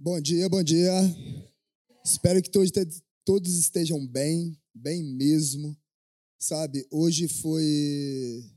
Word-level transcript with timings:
Bom 0.00 0.20
dia, 0.20 0.48
bom 0.48 0.62
dia. 0.62 0.92
Espero 2.04 2.40
que 2.40 2.48
todos, 2.48 2.70
todos 3.24 3.56
estejam 3.56 4.06
bem, 4.06 4.56
bem 4.72 5.02
mesmo. 5.02 5.76
Sabe, 6.38 6.86
hoje 6.88 7.26
foi 7.26 8.48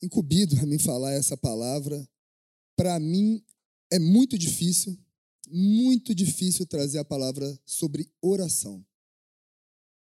incumbido 0.00 0.56
a 0.60 0.64
mim 0.64 0.78
falar 0.78 1.10
essa 1.14 1.36
palavra. 1.36 2.08
Para 2.76 3.00
mim 3.00 3.44
é 3.90 3.98
muito 3.98 4.38
difícil, 4.38 4.96
muito 5.48 6.14
difícil 6.14 6.64
trazer 6.64 7.00
a 7.00 7.04
palavra 7.04 7.60
sobre 7.66 8.08
oração. 8.20 8.86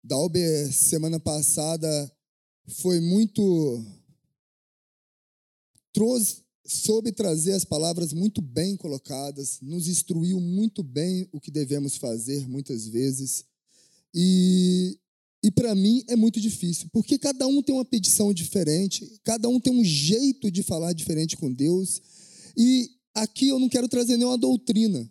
Dalber, 0.02 0.72
semana 0.72 1.20
passada, 1.20 2.16
foi 2.80 3.00
muito. 3.00 3.84
trouxe, 5.92 6.42
soube 6.68 7.10
trazer 7.12 7.52
as 7.52 7.64
palavras 7.64 8.12
muito 8.12 8.42
bem 8.42 8.76
colocadas, 8.76 9.58
nos 9.62 9.88
instruiu 9.88 10.38
muito 10.38 10.82
bem 10.82 11.26
o 11.32 11.40
que 11.40 11.50
devemos 11.50 11.96
fazer 11.96 12.46
muitas 12.46 12.86
vezes. 12.86 13.44
E, 14.14 14.98
e 15.42 15.50
para 15.50 15.74
mim 15.74 16.04
é 16.06 16.14
muito 16.14 16.38
difícil, 16.38 16.88
porque 16.92 17.18
cada 17.18 17.46
um 17.46 17.62
tem 17.62 17.74
uma 17.74 17.86
petição 17.86 18.34
diferente, 18.34 19.18
cada 19.24 19.48
um 19.48 19.58
tem 19.58 19.72
um 19.72 19.82
jeito 19.82 20.50
de 20.50 20.62
falar 20.62 20.92
diferente 20.92 21.38
com 21.38 21.50
Deus. 21.50 22.02
E 22.54 22.90
aqui 23.14 23.48
eu 23.48 23.58
não 23.58 23.68
quero 23.70 23.88
trazer 23.88 24.18
nenhuma 24.18 24.36
doutrina. 24.36 25.10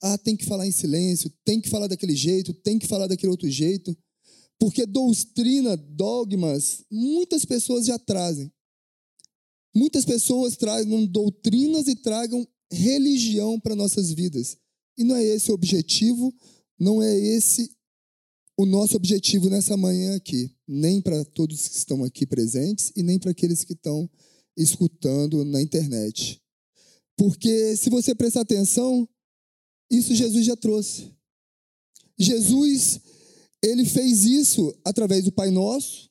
Ah, 0.00 0.16
tem 0.16 0.36
que 0.36 0.44
falar 0.44 0.66
em 0.66 0.72
silêncio, 0.72 1.32
tem 1.44 1.60
que 1.60 1.68
falar 1.68 1.88
daquele 1.88 2.14
jeito, 2.14 2.52
tem 2.52 2.78
que 2.78 2.86
falar 2.86 3.08
daquele 3.08 3.30
outro 3.30 3.50
jeito. 3.50 3.96
Porque 4.60 4.86
doutrina, 4.86 5.76
dogmas, 5.76 6.84
muitas 6.88 7.44
pessoas 7.44 7.86
já 7.86 7.98
trazem. 7.98 8.52
Muitas 9.74 10.04
pessoas 10.04 10.56
tragam 10.56 11.04
doutrinas 11.04 11.88
e 11.88 11.96
tragam 11.96 12.46
religião 12.70 13.58
para 13.58 13.74
nossas 13.74 14.12
vidas. 14.12 14.56
E 14.96 15.02
não 15.02 15.16
é 15.16 15.24
esse 15.24 15.50
o 15.50 15.54
objetivo, 15.54 16.32
não 16.78 17.02
é 17.02 17.18
esse 17.18 17.70
o 18.56 18.64
nosso 18.64 18.96
objetivo 18.96 19.50
nessa 19.50 19.76
manhã 19.76 20.14
aqui. 20.16 20.54
Nem 20.66 21.00
para 21.00 21.24
todos 21.24 21.68
que 21.68 21.76
estão 21.76 22.04
aqui 22.04 22.24
presentes 22.24 22.92
e 22.94 23.02
nem 23.02 23.18
para 23.18 23.32
aqueles 23.32 23.64
que 23.64 23.72
estão 23.72 24.08
escutando 24.56 25.44
na 25.44 25.60
internet. 25.60 26.40
Porque 27.16 27.76
se 27.76 27.90
você 27.90 28.14
prestar 28.14 28.42
atenção, 28.42 29.08
isso 29.90 30.14
Jesus 30.14 30.46
já 30.46 30.56
trouxe. 30.56 31.12
Jesus, 32.18 33.00
ele 33.62 33.84
fez 33.84 34.24
isso 34.24 34.76
através 34.84 35.24
do 35.24 35.32
Pai 35.32 35.50
Nosso. 35.50 36.10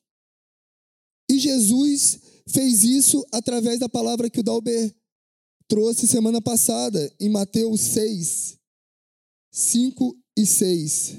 E 1.30 1.38
Jesus 1.38 2.20
fez 2.48 2.84
isso 2.84 3.24
através 3.32 3.78
da 3.78 3.88
palavra 3.88 4.28
que 4.28 4.40
o 4.40 4.42
Dalber 4.42 4.94
trouxe 5.68 6.06
semana 6.06 6.40
passada, 6.40 7.12
em 7.18 7.28
Mateus 7.28 7.80
6, 7.80 8.58
5 9.50 10.16
e 10.36 10.46
6. 10.46 11.16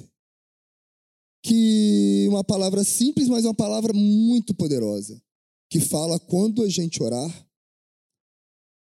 Que 1.44 2.26
uma 2.30 2.44
palavra 2.44 2.84
simples, 2.84 3.28
mas 3.28 3.46
uma 3.46 3.54
palavra 3.54 3.94
muito 3.94 4.54
poderosa, 4.54 5.22
que 5.70 5.80
fala 5.80 6.20
quando 6.20 6.64
a 6.64 6.70
gente 6.70 7.02
orar, 7.02 7.48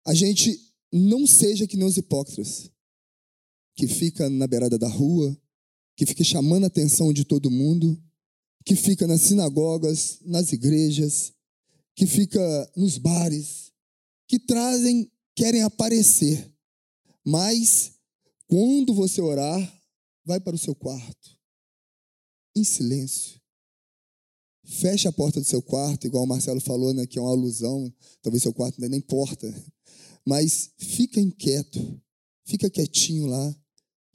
a 0.05 0.13
gente 0.13 0.57
não 0.91 1.27
seja 1.27 1.67
que 1.67 1.75
nem 1.75 1.85
os 1.85 1.97
hipócritas, 1.97 2.71
que 3.75 3.87
fica 3.87 4.29
na 4.29 4.47
beirada 4.47 4.77
da 4.77 4.87
rua, 4.87 5.37
que 5.97 6.05
fica 6.05 6.23
chamando 6.23 6.63
a 6.63 6.67
atenção 6.67 7.11
de 7.11 7.25
todo 7.25 7.51
mundo, 7.51 8.01
que 8.65 8.75
fica 8.75 9.05
nas 9.05 9.21
sinagogas, 9.21 10.19
nas 10.21 10.53
igrejas, 10.53 11.33
que 11.97 12.05
fica 12.05 12.71
nos 12.77 12.99
bares, 12.99 13.73
que 14.27 14.37
trazem, 14.37 15.11
querem 15.35 15.63
aparecer. 15.63 16.53
Mas 17.25 17.93
quando 18.45 18.93
você 18.93 19.19
orar, 19.19 19.83
vai 20.23 20.39
para 20.39 20.55
o 20.55 20.59
seu 20.59 20.75
quarto, 20.75 21.35
em 22.55 22.63
silêncio. 22.63 23.41
Feche 24.63 25.07
a 25.07 25.11
porta 25.11 25.39
do 25.39 25.45
seu 25.45 25.61
quarto, 25.61 26.05
igual 26.05 26.23
o 26.23 26.27
Marcelo 26.27 26.61
falou, 26.61 26.93
né, 26.93 27.07
que 27.07 27.17
é 27.17 27.21
uma 27.21 27.31
alusão. 27.31 27.91
Talvez 28.21 28.43
seu 28.43 28.53
quarto 28.53 28.79
não 28.79 28.85
é 28.85 28.89
nem 28.89 29.01
porta. 29.01 29.51
Mas 30.23 30.71
fica 30.77 31.19
inquieto, 31.19 31.99
fica 32.45 32.69
quietinho 32.69 33.25
lá, 33.25 33.55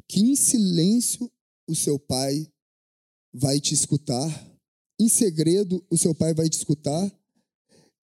que 0.07 0.21
em 0.21 0.37
silêncio 0.37 1.29
o 1.67 1.75
seu 1.75 1.99
pai 1.99 2.47
vai 3.33 3.59
te 3.59 3.75
escutar. 3.75 4.31
Em 5.01 5.09
segredo, 5.09 5.85
o 5.91 5.99
seu 5.99 6.15
pai 6.15 6.33
vai 6.33 6.49
te 6.49 6.59
escutar 6.59 7.11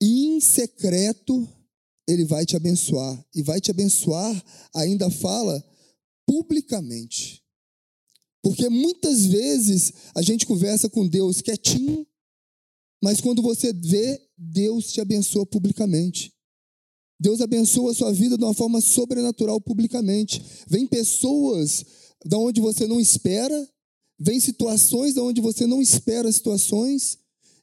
em 0.02 0.40
secreto 0.40 1.48
ele 2.08 2.26
vai 2.26 2.46
te 2.46 2.56
abençoar. 2.56 3.24
E 3.36 3.44
vai 3.44 3.62
te 3.62 3.70
abençoar, 3.70 4.44
ainda 4.74 5.10
fala, 5.12 5.64
publicamente. 6.26 7.44
Porque 8.42 8.68
muitas 8.70 9.26
vezes 9.26 9.94
a 10.16 10.22
gente 10.22 10.46
conversa 10.46 10.90
com 10.90 11.08
Deus 11.08 11.42
quietinho, 11.42 12.08
mas 13.02 13.22
quando 13.22 13.42
você 13.42 13.72
vê, 13.74 14.20
Deus 14.38 14.92
te 14.92 15.02
abençoa 15.02 15.46
publicamente. 15.46 16.34
Deus 17.20 17.42
abençoa 17.42 17.92
a 17.92 17.96
sua 17.96 18.14
vida 18.14 18.38
de 18.38 18.44
uma 18.44 18.54
forma 18.54 18.80
sobrenatural 18.82 19.60
publicamente. 19.60 20.42
Vem 20.68 20.88
pessoas 20.88 21.86
da 22.26 22.38
onde 22.38 22.62
você 22.62 22.88
não 22.88 23.00
espera, 23.00 23.70
vem 24.18 24.40
situações 24.40 25.14
da 25.14 25.22
onde 25.22 25.42
você 25.42 25.68
não 25.68 25.82
espera 25.82 26.32
situações 26.32 27.18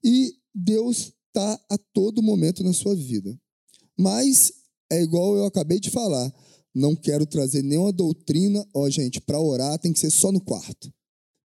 e 0.04 0.34
Deus 0.54 1.12
está 1.36 1.60
a 1.70 1.76
todo 1.92 2.22
momento 2.22 2.64
na 2.64 2.72
sua 2.72 2.97
vida. 2.97 3.38
Mas 3.98 4.52
é 4.91 5.02
igual 5.02 5.36
eu 5.36 5.44
acabei 5.44 5.78
de 5.78 5.91
falar. 5.91 6.32
Não 6.74 6.97
quero 6.97 7.26
trazer 7.26 7.62
nenhuma 7.62 7.92
doutrina. 7.92 8.66
Ó, 8.74 8.88
gente, 8.88 9.20
para 9.20 9.41
orar 9.41 9.78
tem 9.78 9.92
que 9.92 9.98
ser 9.98 10.10
só 10.10 10.32
no 10.32 10.41
quarto. 10.41 10.92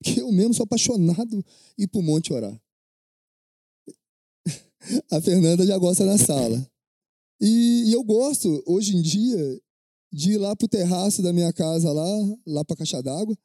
Porque 0.01 0.21
eu 0.21 0.31
mesmo 0.31 0.53
sou 0.53 0.63
apaixonado 0.63 1.43
ir 1.77 1.87
para 1.87 1.99
o 1.99 2.03
monte 2.03 2.31
orar. 2.31 2.59
A 5.11 5.19
Fernanda 5.21 5.65
já 5.65 5.77
gosta 5.77 6.05
na 6.05 6.17
sala. 6.17 6.69
E, 7.41 7.85
e 7.87 7.93
eu 7.93 8.03
gosto, 8.03 8.63
hoje 8.65 8.95
em 8.95 9.01
dia, 9.01 9.61
de 10.11 10.33
ir 10.33 10.37
lá 10.37 10.55
para 10.55 10.65
o 10.65 10.69
terraço 10.69 11.21
da 11.21 11.33
minha 11.33 11.53
casa, 11.53 11.91
lá, 11.91 12.05
lá 12.45 12.65
para 12.65 12.75
a 12.75 12.77
caixa 12.77 13.01
d'água. 13.01 13.37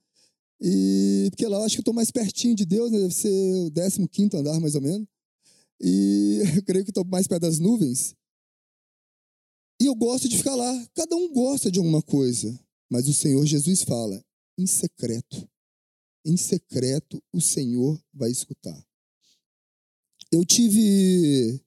E 0.61 1.29
porque 1.31 1.47
lá 1.47 1.59
eu 1.59 1.65
acho 1.65 1.75
que 1.77 1.81
eu 1.81 1.83
estou 1.83 1.95
mais 1.95 2.11
pertinho 2.11 2.55
de 2.55 2.65
Deus, 2.65 2.91
né? 2.91 2.99
deve 2.99 3.91
ser 3.91 4.03
o 4.03 4.09
15 4.09 4.37
andar 4.37 4.61
mais 4.61 4.75
ou 4.75 4.81
menos. 4.81 5.07
E 5.81 6.43
eu 6.57 6.65
creio 6.65 6.85
que 6.85 6.91
estou 6.91 7.05
mais 7.05 7.27
perto 7.27 7.43
das 7.43 7.59
nuvens. 7.59 8.15
E 9.81 9.87
eu 9.87 9.95
gosto 9.95 10.29
de 10.29 10.39
ficar 10.39 10.55
lá. 10.55 10.89
Cada 10.95 11.17
um 11.17 11.33
gosta 11.33 11.71
de 11.71 11.79
alguma 11.79 12.03
coisa. 12.03 12.59
Mas 12.91 13.09
o 13.09 13.15
Senhor 13.15 13.45
Jesus 13.45 13.83
fala, 13.83 14.25
em 14.59 14.67
secreto. 14.67 15.49
Em 16.25 16.37
secreto 16.37 17.23
o 17.33 17.41
Senhor 17.41 18.01
vai 18.13 18.31
escutar. 18.31 18.83
Eu 20.31 20.45
tive 20.45 21.61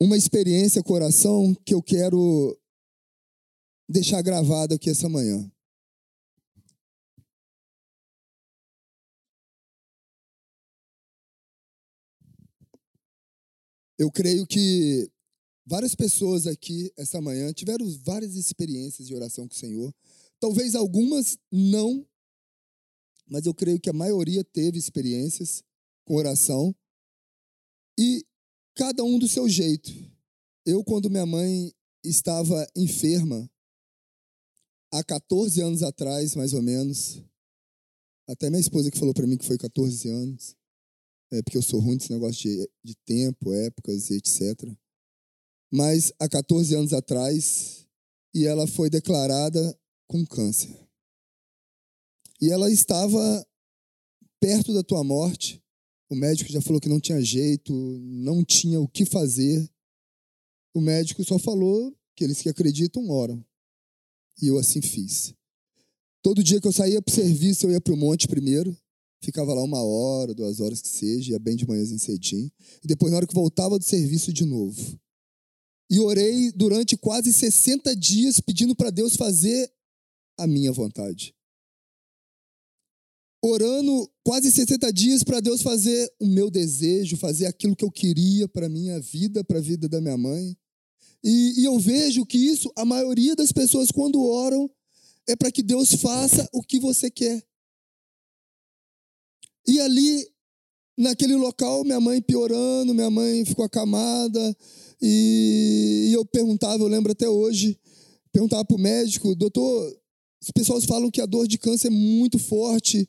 uma 0.00 0.16
experiência 0.16 0.82
com 0.82 0.92
oração 0.92 1.54
que 1.64 1.74
eu 1.74 1.82
quero 1.82 2.58
deixar 3.88 4.22
gravado 4.22 4.74
aqui 4.74 4.88
essa 4.88 5.08
manhã. 5.08 5.50
Eu 14.00 14.10
creio 14.10 14.46
que 14.46 15.12
várias 15.66 15.94
pessoas 15.94 16.46
aqui 16.46 16.90
essa 16.96 17.20
manhã 17.20 17.52
tiveram 17.52 17.86
várias 17.98 18.34
experiências 18.34 19.06
de 19.06 19.14
oração 19.14 19.46
com 19.46 19.54
o 19.54 19.58
Senhor. 19.58 19.94
Talvez 20.40 20.74
algumas 20.74 21.36
não, 21.52 22.08
mas 23.28 23.44
eu 23.44 23.52
creio 23.52 23.78
que 23.78 23.90
a 23.90 23.92
maioria 23.92 24.42
teve 24.42 24.78
experiências 24.78 25.62
com 26.06 26.14
oração. 26.14 26.74
E 27.98 28.24
cada 28.74 29.04
um 29.04 29.18
do 29.18 29.28
seu 29.28 29.46
jeito. 29.46 29.92
Eu, 30.64 30.82
quando 30.82 31.10
minha 31.10 31.26
mãe 31.26 31.70
estava 32.02 32.66
enferma, 32.74 33.50
há 34.90 35.04
14 35.04 35.60
anos 35.60 35.82
atrás, 35.82 36.34
mais 36.34 36.54
ou 36.54 36.62
menos, 36.62 37.22
até 38.26 38.48
minha 38.48 38.60
esposa 38.60 38.90
que 38.90 38.98
falou 38.98 39.12
para 39.12 39.26
mim 39.26 39.36
que 39.36 39.44
foi 39.44 39.58
14 39.58 40.08
anos, 40.08 40.56
é, 41.32 41.42
porque 41.42 41.58
eu 41.58 41.62
sou 41.62 41.80
ruim 41.80 41.96
desse 41.96 42.12
negócio 42.12 42.42
de, 42.42 42.68
de 42.84 42.94
tempo, 43.06 43.52
épocas 43.52 44.10
e 44.10 44.16
etc. 44.16 44.68
Mas 45.72 46.12
há 46.18 46.28
14 46.28 46.74
anos 46.74 46.92
atrás, 46.92 47.86
e 48.34 48.46
ela 48.46 48.66
foi 48.66 48.90
declarada 48.90 49.78
com 50.08 50.26
câncer. 50.26 50.76
E 52.40 52.50
ela 52.50 52.70
estava 52.70 53.46
perto 54.40 54.72
da 54.72 54.82
tua 54.82 55.04
morte. 55.04 55.62
O 56.08 56.16
médico 56.16 56.50
já 56.50 56.60
falou 56.60 56.80
que 56.80 56.88
não 56.88 56.98
tinha 56.98 57.20
jeito, 57.20 57.72
não 57.72 58.44
tinha 58.44 58.80
o 58.80 58.88
que 58.88 59.04
fazer. 59.04 59.70
O 60.74 60.80
médico 60.80 61.22
só 61.22 61.38
falou 61.38 61.94
que 62.16 62.24
eles 62.24 62.40
que 62.40 62.48
acreditam 62.48 63.08
oram. 63.08 63.44
E 64.42 64.48
eu 64.48 64.58
assim 64.58 64.80
fiz. 64.80 65.34
Todo 66.22 66.42
dia 66.42 66.60
que 66.60 66.66
eu 66.66 66.72
saía 66.72 67.00
para 67.00 67.12
o 67.12 67.14
serviço, 67.14 67.66
eu 67.66 67.72
ia 67.72 67.80
para 67.80 67.94
o 67.94 67.96
monte 67.96 68.26
primeiro. 68.26 68.76
Ficava 69.22 69.52
lá 69.52 69.62
uma 69.62 69.82
hora, 69.82 70.34
duas 70.34 70.60
horas 70.60 70.80
que 70.80 70.88
seja, 70.88 71.32
ia 71.32 71.38
bem 71.38 71.54
de 71.54 71.66
manhãzinho 71.66 71.98
cedinho. 71.98 72.50
E 72.82 72.86
depois, 72.86 73.10
na 73.10 73.18
hora 73.18 73.26
que 73.26 73.34
voltava 73.34 73.78
do 73.78 73.84
serviço 73.84 74.32
de 74.32 74.46
novo. 74.46 74.98
E 75.90 75.98
orei 75.98 76.50
durante 76.52 76.96
quase 76.96 77.32
60 77.32 77.94
dias 77.96 78.40
pedindo 78.40 78.74
para 78.74 78.90
Deus 78.90 79.16
fazer 79.16 79.70
a 80.38 80.46
minha 80.46 80.72
vontade. 80.72 81.34
Orando 83.42 84.10
quase 84.22 84.50
60 84.50 84.92
dias 84.92 85.22
para 85.22 85.40
Deus 85.40 85.62
fazer 85.62 86.10
o 86.18 86.26
meu 86.26 86.50
desejo, 86.50 87.16
fazer 87.16 87.46
aquilo 87.46 87.76
que 87.76 87.84
eu 87.84 87.90
queria 87.90 88.48
para 88.48 88.68
minha 88.68 89.00
vida, 89.00 89.42
para 89.44 89.58
a 89.58 89.62
vida 89.62 89.88
da 89.88 90.00
minha 90.00 90.16
mãe. 90.16 90.56
E, 91.22 91.60
e 91.60 91.64
eu 91.64 91.78
vejo 91.78 92.24
que 92.24 92.38
isso, 92.38 92.72
a 92.76 92.84
maioria 92.84 93.36
das 93.36 93.52
pessoas, 93.52 93.90
quando 93.90 94.22
oram, 94.22 94.70
é 95.26 95.36
para 95.36 95.52
que 95.52 95.62
Deus 95.62 95.94
faça 95.94 96.48
o 96.52 96.62
que 96.62 96.78
você 96.78 97.10
quer. 97.10 97.44
E 99.70 99.78
ali, 99.78 100.26
naquele 100.98 101.36
local, 101.36 101.84
minha 101.84 102.00
mãe 102.00 102.20
piorando, 102.20 102.92
minha 102.92 103.08
mãe 103.08 103.44
ficou 103.44 103.64
acamada, 103.64 104.56
e 105.00 106.10
eu 106.12 106.24
perguntava, 106.24 106.82
eu 106.82 106.88
lembro 106.88 107.12
até 107.12 107.28
hoje, 107.28 107.78
perguntava 108.32 108.64
para 108.64 108.76
o 108.76 108.80
médico, 108.80 109.32
doutor, 109.36 109.96
os 110.42 110.50
pessoas 110.50 110.84
falam 110.84 111.08
que 111.08 111.20
a 111.20 111.26
dor 111.26 111.46
de 111.46 111.56
câncer 111.56 111.86
é 111.86 111.90
muito 111.90 112.36
forte 112.36 113.08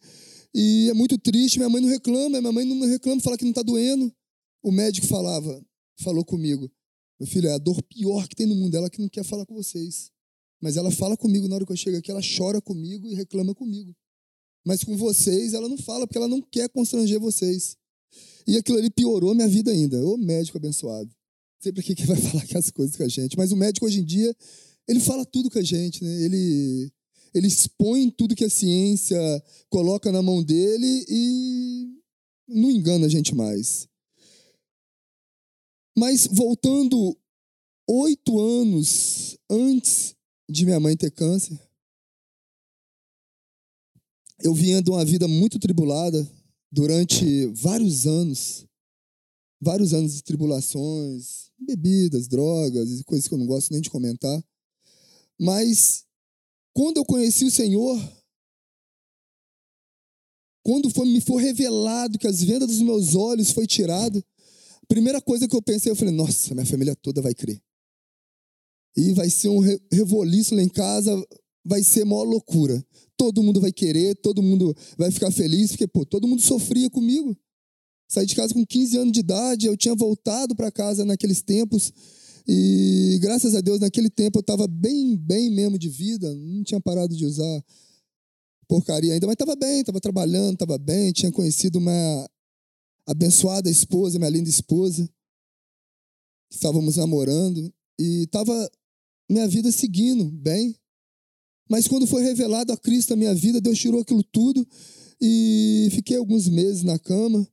e 0.53 0.87
é 0.87 0.93
muito 0.93 1.17
triste. 1.17 1.57
Minha 1.57 1.69
mãe 1.69 1.81
não 1.81 1.89
reclama, 1.89 2.39
minha 2.39 2.51
mãe 2.51 2.63
não 2.63 2.87
reclama, 2.87 3.19
fala 3.21 3.39
que 3.39 3.43
não 3.43 3.49
está 3.51 3.63
doendo. 3.63 4.13
O 4.61 4.71
médico 4.71 5.07
falava, 5.07 5.65
falou 5.99 6.23
comigo, 6.23 6.71
meu 7.19 7.27
filho, 7.27 7.49
é 7.49 7.53
a 7.53 7.57
dor 7.57 7.81
pior 7.81 8.27
que 8.27 8.35
tem 8.35 8.45
no 8.45 8.53
mundo, 8.53 8.77
ela 8.77 8.87
que 8.87 9.01
não 9.01 9.09
quer 9.09 9.23
falar 9.23 9.47
com 9.47 9.55
vocês. 9.55 10.11
Mas 10.61 10.77
ela 10.77 10.91
fala 10.91 11.17
comigo 11.17 11.47
na 11.47 11.55
hora 11.55 11.65
que 11.65 11.71
eu 11.71 11.75
chego 11.75 11.97
aqui, 11.97 12.11
ela 12.11 12.21
chora 12.21 12.61
comigo 12.61 13.07
e 13.07 13.15
reclama 13.15 13.55
comigo. 13.55 13.95
Mas 14.65 14.83
com 14.83 14.95
vocês, 14.95 15.53
ela 15.53 15.67
não 15.67 15.77
fala, 15.77 16.05
porque 16.05 16.17
ela 16.17 16.27
não 16.27 16.41
quer 16.41 16.69
constranger 16.69 17.19
vocês. 17.19 17.75
E 18.47 18.57
aquilo 18.57 18.77
ali 18.77 18.89
piorou 18.89 19.33
minha 19.33 19.47
vida 19.47 19.71
ainda. 19.71 20.03
Ô 20.05 20.17
médico 20.17 20.57
abençoado 20.57 21.11
sei 21.61 21.71
para 21.71 21.83
que, 21.83 21.95
que 21.95 22.05
vai 22.05 22.17
falar 22.19 22.45
que 22.45 22.57
as 22.57 22.71
coisas 22.71 22.95
com 22.95 23.03
a 23.03 23.07
gente, 23.07 23.37
mas 23.37 23.51
o 23.51 23.55
médico 23.55 23.85
hoje 23.85 23.99
em 23.99 24.03
dia, 24.03 24.35
ele 24.87 24.99
fala 24.99 25.23
tudo 25.23 25.49
com 25.49 25.59
a 25.59 25.63
gente, 25.63 26.03
né? 26.03 26.21
Ele, 26.23 26.91
ele 27.33 27.47
expõe 27.47 28.09
tudo 28.09 28.35
que 28.35 28.43
a 28.43 28.49
ciência 28.49 29.19
coloca 29.69 30.11
na 30.11 30.21
mão 30.21 30.43
dele 30.43 31.05
e 31.07 31.87
não 32.47 32.71
engana 32.71 33.05
a 33.05 33.09
gente 33.09 33.35
mais. 33.35 33.87
Mas 35.95 36.27
voltando 36.27 37.15
oito 37.87 38.39
anos 38.39 39.37
antes 39.49 40.15
de 40.49 40.65
minha 40.65 40.79
mãe 40.79 40.97
ter 40.97 41.11
câncer, 41.11 41.59
eu 44.43 44.53
vinha 44.53 44.81
de 44.81 44.89
uma 44.89 45.03
vida 45.05 45.27
muito 45.27 45.59
tribulada 45.59 46.29
durante 46.71 47.45
vários 47.47 48.05
anos 48.07 48.65
vários 49.61 49.93
anos 49.93 50.15
de 50.15 50.23
tribulações, 50.23 51.51
bebidas, 51.59 52.27
drogas 52.27 52.99
e 52.99 53.03
coisas 53.03 53.27
que 53.27 53.33
eu 53.33 53.38
não 53.38 53.45
gosto 53.45 53.71
nem 53.71 53.79
de 53.79 53.91
comentar. 53.91 54.43
Mas 55.39 56.03
quando 56.73 56.97
eu 56.97 57.05
conheci 57.05 57.45
o 57.45 57.51
Senhor, 57.51 58.01
quando 60.63 60.89
foi, 60.89 61.05
me 61.05 61.21
foi 61.21 61.44
revelado 61.44 62.17
que 62.17 62.27
as 62.27 62.41
vendas 62.41 62.69
dos 62.69 62.81
meus 62.81 63.15
olhos 63.15 63.51
foi 63.51 63.67
tirado, 63.67 64.23
a 64.81 64.85
primeira 64.87 65.21
coisa 65.21 65.47
que 65.47 65.55
eu 65.55 65.61
pensei, 65.61 65.91
eu 65.91 65.95
falei, 65.95 66.13
nossa, 66.13 66.55
minha 66.55 66.65
família 66.65 66.95
toda 66.95 67.21
vai 67.21 67.35
crer. 67.35 67.61
E 68.97 69.13
vai 69.13 69.29
ser 69.29 69.49
um 69.49 69.59
revoliço 69.91 70.55
lá 70.55 70.61
em 70.61 70.67
casa, 70.67 71.11
vai 71.63 71.83
ser 71.83 72.03
maior 72.03 72.23
loucura. 72.23 72.83
Todo 73.21 73.44
mundo 73.44 73.62
vai 73.62 73.71
querer, 73.71 74.15
todo 74.15 74.41
mundo 74.41 74.75
vai 74.97 75.12
ficar 75.12 75.29
feliz, 75.29 75.69
porque, 75.69 75.85
pô, 75.85 76.03
todo 76.03 76.27
mundo 76.27 76.41
sofria 76.41 76.89
comigo. 76.89 77.38
Saí 78.09 78.25
de 78.25 78.35
casa 78.35 78.51
com 78.51 78.65
15 78.65 78.97
anos 78.97 79.12
de 79.13 79.19
idade, 79.19 79.68
eu 79.68 79.77
tinha 79.77 79.94
voltado 79.94 80.56
para 80.56 80.71
casa 80.71 81.06
naqueles 81.06 81.39
tempos. 81.39 81.94
E 82.47 83.19
graças 83.21 83.53
a 83.53 83.62
Deus, 83.62 83.79
naquele 83.79 84.09
tempo 84.09 84.39
eu 84.39 84.41
estava 84.41 84.68
bem, 84.68 85.15
bem 85.15 85.51
mesmo 85.51 85.77
de 85.77 85.88
vida, 85.88 86.33
não 86.33 86.63
tinha 86.63 86.81
parado 86.81 87.15
de 87.15 87.23
usar 87.23 87.63
porcaria 88.68 89.13
ainda, 89.13 89.27
mas 89.27 89.35
estava 89.35 89.56
bem, 89.56 89.81
estava 89.81 90.01
trabalhando, 90.01 90.53
estava 90.53 90.79
bem, 90.79 91.12
tinha 91.12 91.31
conhecido 91.31 91.77
uma 91.77 92.27
abençoada 93.06 93.69
esposa, 93.69 94.18
minha 94.18 94.31
linda 94.31 94.50
esposa. 94.50 95.07
Estávamos 96.51 96.95
namorando 96.95 97.71
e 98.00 98.23
estava 98.23 98.68
minha 99.29 99.47
vida 99.47 99.71
seguindo 99.71 100.25
bem. 100.31 100.75
Mas 101.71 101.88
quando 101.88 102.06
foi 102.06 102.21
revelado 102.21 102.73
a 102.73 102.77
Cristo 102.77 103.13
a 103.13 103.15
minha 103.15 103.33
vida, 103.33 103.62
Deus 103.62 103.79
tirou 103.79 104.01
aquilo 104.01 104.21
tudo 104.21 104.68
e 105.21 105.88
fiquei 105.91 106.18
alguns 106.18 106.50
meses 106.50 106.83
na 106.83 107.00
cama. 107.00 107.47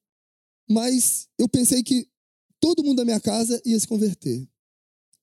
Mas 0.69 1.29
eu 1.38 1.49
pensei 1.49 1.85
que 1.85 2.05
todo 2.59 2.82
mundo 2.82 2.97
da 2.97 3.05
minha 3.05 3.20
casa 3.20 3.62
ia 3.65 3.79
se 3.79 3.87
converter, 3.87 4.44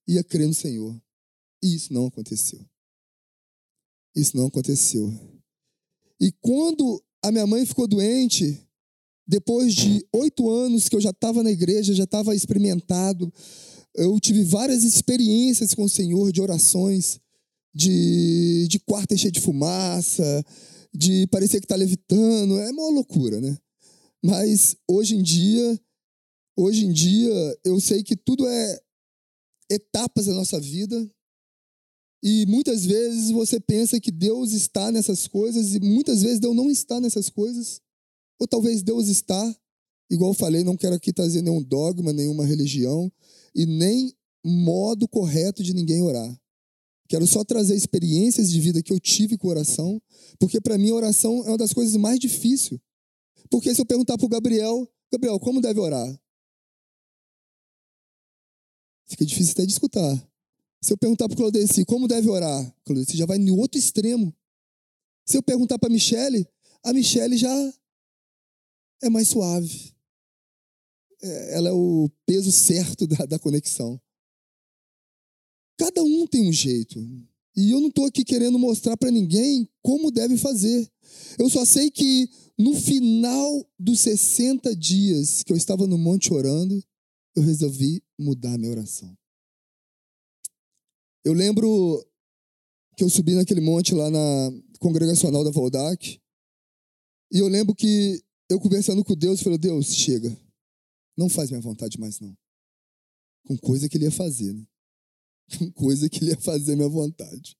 ia 0.07 0.23
crer 0.23 0.47
no 0.47 0.53
Senhor. 0.53 0.97
E 1.61 1.75
isso 1.75 1.91
não 1.91 2.05
aconteceu. 2.05 2.65
Isso 4.15 4.37
não 4.37 4.45
aconteceu. 4.45 5.13
E 6.17 6.31
quando 6.39 7.03
a 7.21 7.33
minha 7.33 7.45
mãe 7.45 7.65
ficou 7.65 7.89
doente, 7.89 8.65
depois 9.27 9.75
de 9.75 10.07
oito 10.13 10.49
anos 10.49 10.87
que 10.87 10.95
eu 10.95 11.01
já 11.01 11.09
estava 11.09 11.43
na 11.43 11.51
igreja, 11.51 11.93
já 11.93 12.05
estava 12.05 12.33
experimentado, 12.33 13.29
eu 13.93 14.17
tive 14.21 14.45
várias 14.45 14.85
experiências 14.85 15.73
com 15.73 15.83
o 15.83 15.89
Senhor 15.89 16.31
de 16.31 16.41
orações, 16.41 17.19
de, 17.75 18.67
de 18.69 18.79
quarto 18.79 19.17
cheio 19.17 19.33
de 19.33 19.41
fumaça, 19.41 20.45
de 20.93 21.27
parecer 21.27 21.59
que 21.59 21.65
está 21.65 21.75
levitando. 21.75 22.57
É 22.57 22.71
uma 22.71 22.89
loucura, 22.89 23.41
né? 23.41 23.57
Mas 24.23 24.77
hoje 24.87 25.15
em 25.15 25.21
dia, 25.21 25.79
hoje 26.57 26.85
em 26.85 26.93
dia, 26.93 27.59
eu 27.65 27.79
sei 27.81 28.01
que 28.01 28.15
tudo 28.15 28.47
é 28.47 28.79
etapas 29.69 30.27
da 30.27 30.33
nossa 30.33 30.59
vida. 30.59 31.11
E 32.23 32.45
muitas 32.47 32.85
vezes 32.85 33.29
você 33.29 33.59
pensa 33.59 33.99
que 33.99 34.11
Deus 34.11 34.53
está 34.53 34.91
nessas 34.91 35.27
coisas 35.27 35.75
e 35.75 35.79
muitas 35.79 36.23
vezes 36.23 36.39
Deus 36.39 36.55
não 36.55 36.71
está 36.71 36.99
nessas 36.99 37.29
coisas. 37.29 37.81
Ou 38.39 38.47
talvez 38.47 38.81
Deus 38.81 39.07
está, 39.09 39.55
igual 40.09 40.31
eu 40.31 40.35
falei, 40.35 40.63
não 40.63 40.77
quero 40.77 40.95
aqui 40.95 41.13
trazer 41.13 41.41
nenhum 41.41 41.61
dogma, 41.61 42.11
nenhuma 42.11 42.45
religião 42.45 43.11
e 43.53 43.65
nem 43.65 44.11
modo 44.43 45.07
correto 45.07 45.61
de 45.61 45.73
ninguém 45.73 46.01
orar. 46.01 46.35
Quero 47.07 47.27
só 47.27 47.43
trazer 47.43 47.75
experiências 47.75 48.51
de 48.51 48.59
vida 48.59 48.81
que 48.81 48.91
eu 48.91 48.99
tive 48.99 49.37
com 49.37 49.47
oração, 49.47 50.01
porque 50.39 50.59
para 50.59 50.77
mim 50.77 50.91
oração 50.91 51.43
é 51.45 51.49
uma 51.49 51.57
das 51.57 51.73
coisas 51.73 51.95
mais 51.95 52.19
difíceis. 52.19 52.79
Porque 53.49 53.73
se 53.73 53.79
eu 53.79 53.85
perguntar 53.85 54.17
para 54.17 54.25
o 54.25 54.29
Gabriel, 54.29 54.91
Gabriel, 55.11 55.39
como 55.39 55.61
deve 55.61 55.79
orar? 55.79 56.19
Fica 59.07 59.25
difícil 59.25 59.51
até 59.51 59.65
de 59.65 59.71
escutar. 59.71 60.29
Se 60.81 60.93
eu 60.93 60.97
perguntar 60.97 61.27
para 61.27 61.33
o 61.35 61.37
Claudeci, 61.37 61.85
como 61.85 62.07
deve 62.07 62.29
orar? 62.29 62.75
Claudeci 62.83 63.17
já 63.17 63.25
vai 63.25 63.37
no 63.37 63.57
outro 63.57 63.77
extremo. 63.77 64.35
Se 65.25 65.37
eu 65.37 65.43
perguntar 65.43 65.79
para 65.79 65.89
a 65.89 65.91
Michele, 65.91 66.47
a 66.83 66.93
Michele 66.93 67.37
já 67.37 67.73
é 69.01 69.09
mais 69.09 69.27
suave. 69.29 69.93
É, 71.21 71.55
ela 71.55 71.69
é 71.69 71.71
o 71.71 72.09
peso 72.25 72.51
certo 72.51 73.05
da, 73.07 73.25
da 73.25 73.39
conexão. 73.39 73.99
Cada 75.77 76.03
um 76.03 76.25
tem 76.27 76.47
um 76.47 76.53
jeito. 76.53 76.99
E 77.55 77.71
eu 77.71 77.79
não 77.79 77.87
estou 77.87 78.05
aqui 78.05 78.23
querendo 78.23 78.59
mostrar 78.59 78.97
para 78.97 79.11
ninguém 79.11 79.69
como 79.81 80.11
deve 80.11 80.37
fazer. 80.37 80.89
Eu 81.39 81.49
só 81.49 81.63
sei 81.63 81.89
que 81.89 82.29
no 82.57 82.73
final 82.73 83.69
dos 83.77 83.99
60 84.01 84.75
dias 84.75 85.43
que 85.43 85.51
eu 85.51 85.57
estava 85.57 85.87
no 85.87 85.97
monte 85.97 86.33
orando, 86.33 86.83
eu 87.35 87.43
resolvi 87.43 88.01
mudar 88.17 88.57
minha 88.57 88.71
oração. 88.71 89.15
Eu 91.23 91.33
lembro 91.33 92.05
que 92.97 93.03
eu 93.03 93.09
subi 93.09 93.35
naquele 93.35 93.61
monte 93.61 93.93
lá 93.93 94.09
na 94.09 94.51
congregacional 94.79 95.43
da 95.43 95.51
Voldac, 95.51 96.21
e 97.31 97.39
eu 97.39 97.47
lembro 97.47 97.75
que 97.75 98.23
eu 98.49 98.59
conversando 98.59 99.03
com 99.03 99.15
Deus, 99.15 99.41
falei: 99.41 99.57
Deus, 99.57 99.87
chega, 99.87 100.35
não 101.17 101.27
faz 101.27 101.49
minha 101.49 101.61
vontade 101.61 101.99
mais 101.99 102.19
não. 102.19 102.37
Com 103.45 103.57
coisa 103.57 103.89
que 103.89 103.97
ele 103.97 104.05
ia 104.05 104.11
fazer, 104.11 104.53
né? 104.53 104.65
Coisa 105.75 106.09
que 106.09 106.19
ele 106.19 106.31
ia 106.31 106.37
fazer 106.37 106.75
minha 106.75 106.89
vontade. 106.89 107.57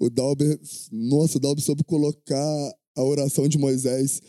O 0.00 0.10
Dalber, 0.10 0.60
nossa, 0.90 1.38
o 1.38 1.40
Dalber 1.40 1.62
soube 1.62 1.84
colocar 1.84 2.74
a 2.96 3.02
oração 3.02 3.48
de 3.48 3.58
Moisés 3.58 4.20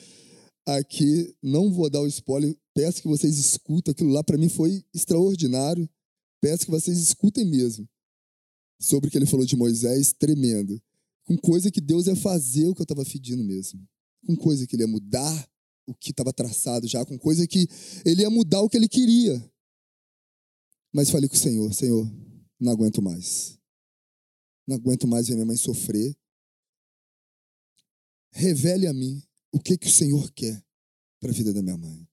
aqui. 0.65 1.34
Não 1.41 1.72
vou 1.72 1.89
dar 1.89 2.01
o 2.01 2.08
spoiler, 2.08 2.55
peço 2.74 3.01
que 3.01 3.08
vocês 3.08 3.38
escutem. 3.38 3.91
Aquilo 3.91 4.12
lá 4.12 4.24
para 4.24 4.38
mim 4.38 4.50
foi 4.50 4.84
extraordinário. 4.94 5.89
Peço 6.41 6.65
que 6.65 6.72
vocês 6.72 6.98
escutem 7.00 7.46
mesmo. 7.46 7.88
Sobre 8.79 9.08
o 9.08 9.12
que 9.12 9.17
ele 9.17 9.25
falou 9.25 9.46
de 9.46 9.55
Moisés, 9.55 10.13
tremendo. 10.13 10.82
Com 11.24 11.38
coisa 11.38 11.72
que 11.72 11.82
Deus 11.82 12.08
ia 12.08 12.15
fazer 12.15 12.67
o 12.67 12.75
que 12.75 12.82
eu 12.82 12.84
estava 12.84 13.03
pedindo 13.03 13.44
mesmo. 13.44 13.82
Com 14.27 14.36
coisa 14.36 14.67
que 14.67 14.75
ele 14.75 14.84
ia 14.84 14.88
mudar 14.88 15.50
o 15.88 15.94
que 15.94 16.12
estava 16.12 16.34
traçado 16.34 16.88
já. 16.88 17.03
Com 17.05 17.17
coisa 17.17 17.48
que 17.48 17.67
ele 18.05 18.22
ia 18.22 18.29
mudar 18.29 18.62
o 18.62 18.70
que 18.70 18.77
ele 18.77 18.88
queria. 18.88 19.44
Mas 20.94 21.10
falei 21.10 21.27
com 21.27 21.36
o 21.36 21.39
Senhor: 21.39 21.74
Senhor, 21.74 22.10
não 22.59 22.71
aguento 22.71 23.01
mais. 23.01 23.57
Não 24.67 24.75
aguento 24.75 25.07
mais 25.07 25.27
ver 25.27 25.35
minha 25.35 25.45
mãe 25.45 25.57
sofrer 25.57 26.15
revele 28.35 28.85
a 28.85 28.93
mim 28.93 29.24
o 29.51 29.59
que, 29.59 29.77
que 29.77 29.88
o 29.88 29.91
Senhor 29.91 30.29
quer 30.33 30.62
para 31.21 31.31
a 31.31 31.33
vida 31.33 31.53
da 31.53 31.63
minha 31.63 31.77
mãe. 31.77 32.05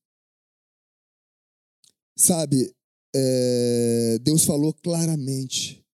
Sabe, 2.16 2.72
é, 3.14 4.18
Deus 4.20 4.44
falou 4.44 4.72
claramente 4.72 5.84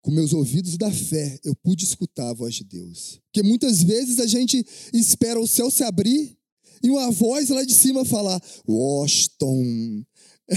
com 0.00 0.10
meus 0.10 0.32
ouvidos 0.32 0.78
da 0.78 0.90
fé, 0.90 1.38
eu 1.44 1.54
pude 1.54 1.84
escutar 1.84 2.30
a 2.30 2.34
voz 2.34 2.54
de 2.54 2.64
Deus. 2.64 3.20
Porque 3.26 3.46
muitas 3.46 3.82
vezes 3.82 4.18
a 4.18 4.26
gente 4.26 4.66
espera 4.92 5.38
o 5.38 5.46
céu 5.46 5.70
se 5.70 5.84
abrir 5.84 6.36
e 6.82 6.90
uma 6.90 7.10
voz 7.12 7.50
lá 7.50 7.62
de 7.62 7.74
cima 7.74 8.04
falar, 8.04 8.42
Washington, 8.66 10.04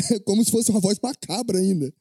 como 0.25 0.43
se 0.43 0.51
fosse 0.51 0.71
uma 0.71 0.79
voz 0.79 0.99
macabra 1.01 1.59
ainda. 1.59 1.93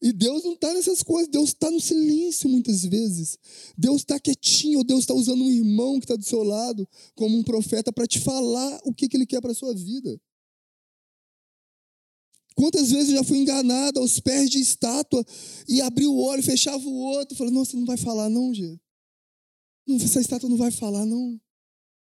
E 0.00 0.12
Deus 0.12 0.44
não 0.44 0.52
está 0.52 0.72
nessas 0.74 1.02
coisas, 1.02 1.30
Deus 1.30 1.48
está 1.48 1.70
no 1.70 1.80
silêncio 1.80 2.48
muitas 2.48 2.84
vezes. 2.84 3.38
Deus 3.76 3.98
está 4.02 4.20
quietinho, 4.20 4.84
Deus 4.84 5.00
está 5.00 5.14
usando 5.14 5.42
um 5.42 5.50
irmão 5.50 5.98
que 5.98 6.04
está 6.04 6.16
do 6.16 6.24
seu 6.24 6.42
lado 6.42 6.86
como 7.14 7.36
um 7.36 7.42
profeta 7.42 7.92
para 7.92 8.06
te 8.06 8.20
falar 8.20 8.80
o 8.84 8.92
que, 8.92 9.08
que 9.08 9.16
Ele 9.16 9.26
quer 9.26 9.40
para 9.40 9.52
a 9.52 9.54
sua 9.54 9.74
vida. 9.74 10.20
Quantas 12.54 12.90
vezes 12.90 13.10
eu 13.10 13.16
já 13.16 13.24
fui 13.24 13.38
enganado 13.38 14.00
aos 14.00 14.18
pés 14.18 14.48
de 14.48 14.58
estátua 14.58 15.24
e 15.68 15.80
abri 15.80 16.06
o 16.06 16.16
olho, 16.16 16.42
fechava 16.42 16.82
o 16.86 16.94
outro, 16.94 17.36
falei, 17.36 17.52
nossa, 17.52 17.76
não 17.76 17.84
vai 17.84 17.98
falar 17.98 18.30
não, 18.30 18.52
Gê. 18.52 18.78
Essa 19.88 20.20
estátua 20.20 20.48
não 20.48 20.56
vai 20.56 20.70
falar 20.70 21.04
não. 21.04 21.38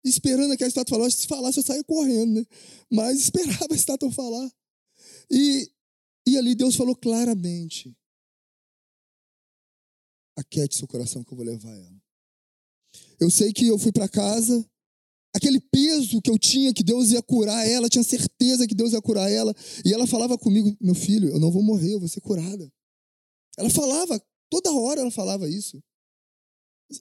Esperando 0.03 0.51
a 0.51 0.67
estátua 0.67 0.97
falasse, 0.97 1.17
se 1.17 1.27
falasse 1.27 1.59
eu 1.59 1.63
saía 1.63 1.83
correndo, 1.83 2.39
né? 2.39 2.45
Mas 2.89 3.19
esperava 3.25 3.67
a 3.71 3.75
estátua 3.75 4.11
falar. 4.11 4.49
E, 5.29 5.71
e 6.27 6.37
ali 6.37 6.55
Deus 6.55 6.75
falou 6.75 6.95
claramente, 6.95 7.95
aquete 10.35 10.75
seu 10.75 10.87
coração 10.87 11.23
que 11.23 11.31
eu 11.31 11.37
vou 11.37 11.45
levar 11.45 11.75
ela. 11.75 12.01
Eu 13.19 13.29
sei 13.29 13.53
que 13.53 13.67
eu 13.67 13.77
fui 13.79 13.91
para 13.91 14.09
casa, 14.09 14.67
aquele 15.33 15.59
peso 15.59 16.21
que 16.21 16.29
eu 16.29 16.37
tinha 16.37 16.73
que 16.73 16.83
Deus 16.83 17.11
ia 17.11 17.21
curar 17.21 17.67
ela, 17.67 17.89
tinha 17.89 18.03
certeza 18.03 18.67
que 18.67 18.75
Deus 18.75 18.93
ia 18.93 19.01
curar 19.01 19.29
ela, 19.29 19.53
e 19.83 19.93
ela 19.93 20.07
falava 20.07 20.37
comigo, 20.37 20.75
meu 20.79 20.95
filho, 20.95 21.29
eu 21.29 21.39
não 21.39 21.51
vou 21.51 21.63
morrer, 21.63 21.93
eu 21.93 21.99
vou 21.99 22.09
ser 22.09 22.21
curada. 22.21 22.71
Ela 23.57 23.69
falava, 23.69 24.21
toda 24.49 24.71
hora 24.71 25.01
ela 25.01 25.11
falava 25.11 25.49
isso. 25.49 25.81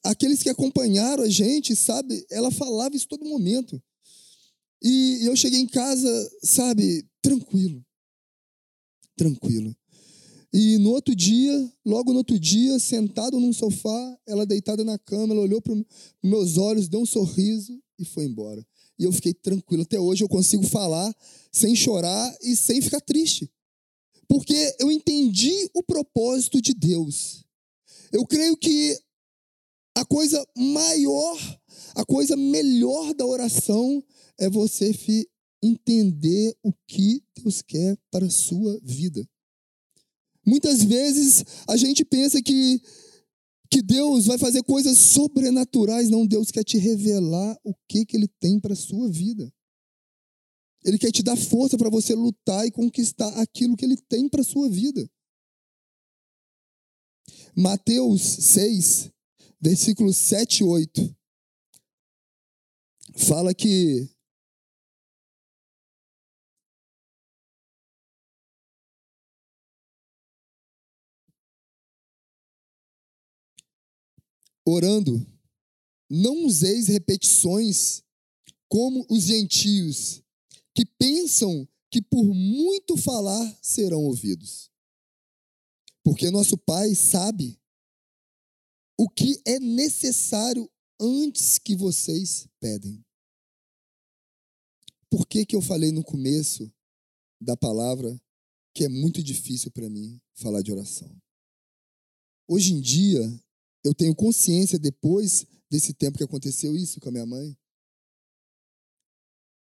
Aqueles 0.02 0.42
que 0.42 0.48
acompanharam 0.48 1.24
a 1.24 1.28
gente, 1.28 1.76
sabe, 1.76 2.24
ela 2.30 2.50
falava 2.50 2.96
isso 2.96 3.08
todo 3.08 3.24
momento. 3.24 3.82
E 4.82 5.26
eu 5.26 5.36
cheguei 5.36 5.60
em 5.60 5.66
casa, 5.66 6.30
sabe, 6.42 7.06
tranquilo. 7.22 7.84
Tranquilo. 9.16 9.74
E 10.52 10.78
no 10.78 10.90
outro 10.90 11.14
dia, 11.16 11.72
logo 11.84 12.12
no 12.12 12.18
outro 12.18 12.38
dia, 12.38 12.78
sentado 12.78 13.40
num 13.40 13.52
sofá, 13.52 14.18
ela 14.24 14.46
deitada 14.46 14.84
na 14.84 14.96
cama, 14.96 15.34
ela 15.34 15.42
olhou 15.42 15.60
para 15.60 15.74
meus 16.22 16.56
olhos, 16.56 16.88
deu 16.88 17.00
um 17.00 17.06
sorriso 17.06 17.76
e 17.98 18.04
foi 18.04 18.24
embora. 18.24 18.64
E 18.96 19.02
eu 19.02 19.12
fiquei 19.12 19.34
tranquilo. 19.34 19.82
Até 19.82 19.98
hoje 19.98 20.22
eu 20.22 20.28
consigo 20.28 20.64
falar 20.64 21.12
sem 21.50 21.74
chorar 21.74 22.36
e 22.40 22.54
sem 22.54 22.80
ficar 22.80 23.00
triste. 23.00 23.50
Porque 24.28 24.76
eu 24.78 24.90
entendi 24.92 25.68
o 25.74 25.82
propósito 25.82 26.62
de 26.62 26.72
Deus. 26.72 27.44
Eu 28.12 28.24
creio 28.24 28.56
que 28.56 28.96
a 29.96 30.04
coisa 30.04 30.44
maior, 30.56 31.60
a 31.94 32.04
coisa 32.04 32.36
melhor 32.36 33.12
da 33.14 33.26
oração 33.26 34.02
é 34.38 34.48
você 34.48 34.92
entender 35.64 36.56
o 36.62 36.72
que 36.86 37.22
Deus 37.36 37.62
quer 37.62 37.96
para 38.10 38.26
a 38.26 38.30
sua 38.30 38.78
vida. 38.82 39.26
Muitas 40.46 40.82
vezes 40.82 41.44
a 41.66 41.76
gente 41.76 42.04
pensa 42.04 42.42
que 42.42 42.80
que 43.70 43.82
Deus 43.82 44.26
vai 44.26 44.38
fazer 44.38 44.62
coisas 44.62 44.96
sobrenaturais. 44.96 46.08
Não, 46.08 46.24
Deus 46.24 46.52
quer 46.52 46.62
te 46.62 46.78
revelar 46.78 47.58
o 47.64 47.74
que, 47.88 48.06
que 48.06 48.16
Ele 48.16 48.28
tem 48.38 48.60
para 48.60 48.72
a 48.72 48.76
sua 48.76 49.10
vida. 49.10 49.52
Ele 50.84 50.96
quer 50.96 51.10
te 51.10 51.24
dar 51.24 51.36
força 51.36 51.76
para 51.76 51.90
você 51.90 52.14
lutar 52.14 52.64
e 52.64 52.70
conquistar 52.70 53.28
aquilo 53.40 53.76
que 53.76 53.84
Ele 53.84 53.96
tem 53.96 54.28
para 54.28 54.42
a 54.42 54.44
sua 54.44 54.68
vida. 54.68 55.10
Mateus 57.56 58.22
6, 58.22 59.10
versículos 59.60 60.16
7 60.18 60.60
e 60.60 60.64
8. 60.64 61.16
Fala 63.16 63.52
que 63.52 64.08
orando, 74.66 75.24
não 76.08 76.44
useis 76.44 76.88
repetições 76.88 78.02
como 78.68 79.06
os 79.08 79.24
gentios, 79.24 80.22
que 80.74 80.84
pensam 80.84 81.68
que 81.90 82.02
por 82.02 82.24
muito 82.24 82.96
falar 82.96 83.58
serão 83.62 84.02
ouvidos. 84.02 84.70
Porque 86.02 86.30
nosso 86.30 86.58
Pai 86.58 86.94
sabe 86.94 87.58
o 88.98 89.08
que 89.08 89.40
é 89.46 89.58
necessário 89.58 90.70
antes 91.00 91.58
que 91.58 91.76
vocês 91.76 92.48
pedem. 92.60 93.04
Por 95.10 95.26
que, 95.26 95.46
que 95.46 95.54
eu 95.54 95.62
falei 95.62 95.92
no 95.92 96.02
começo 96.02 96.72
da 97.40 97.56
palavra 97.56 98.20
que 98.74 98.84
é 98.84 98.88
muito 98.88 99.22
difícil 99.22 99.70
para 99.70 99.88
mim 99.88 100.20
falar 100.34 100.62
de 100.62 100.72
oração? 100.72 101.16
Hoje 102.48 102.72
em 102.72 102.80
dia, 102.80 103.22
eu 103.84 103.94
tenho 103.94 104.14
consciência 104.14 104.78
depois 104.78 105.46
desse 105.70 105.92
tempo 105.92 106.16
que 106.16 106.24
aconteceu 106.24 106.74
isso 106.74 106.98
com 107.00 107.10
a 107.10 107.12
minha 107.12 107.26
mãe. 107.26 107.56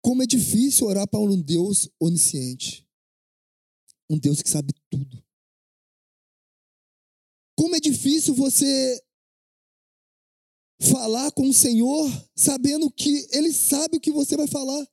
Como 0.02 0.24
é 0.24 0.26
difícil 0.26 0.88
orar 0.88 1.08
para 1.08 1.20
um 1.20 1.40
Deus 1.40 1.90
onisciente. 2.00 2.88
Um 4.10 4.18
Deus 4.18 4.42
que 4.42 4.50
sabe 4.50 4.74
tudo. 4.90 5.24
Como 7.56 7.76
é 7.76 7.80
difícil 7.80 8.34
você 8.34 9.04
falar 10.82 11.32
com 11.34 11.48
o 11.50 11.54
Senhor 11.54 12.10
sabendo 12.36 12.90
que 12.90 13.28
Ele 13.32 13.52
sabe 13.52 13.98
o 13.98 14.00
que 14.00 14.12
você 14.12 14.36
vai 14.38 14.48
falar. 14.48 14.88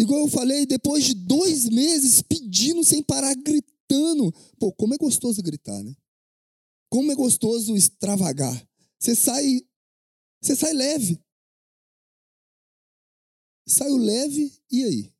Igual 0.00 0.20
eu 0.20 0.28
falei, 0.28 0.64
depois 0.64 1.04
de 1.04 1.12
dois 1.12 1.68
meses 1.68 2.22
pedindo 2.22 2.82
sem 2.82 3.02
parar, 3.02 3.34
gritando. 3.34 4.32
Pô, 4.58 4.72
como 4.72 4.94
é 4.94 4.96
gostoso 4.96 5.42
gritar, 5.42 5.82
né? 5.82 5.94
Como 6.88 7.12
é 7.12 7.14
gostoso 7.14 7.76
extravagar. 7.76 8.66
Você 8.98 9.14
sai, 9.14 9.60
você 10.40 10.56
sai 10.56 10.72
leve. 10.72 11.22
Saiu 13.68 13.98
leve, 13.98 14.50
e 14.72 14.84
aí? 14.84 15.12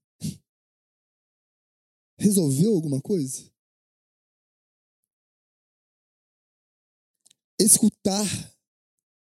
Resolveu 2.18 2.74
alguma 2.74 3.02
coisa? 3.02 3.52
Escutar 7.60 8.24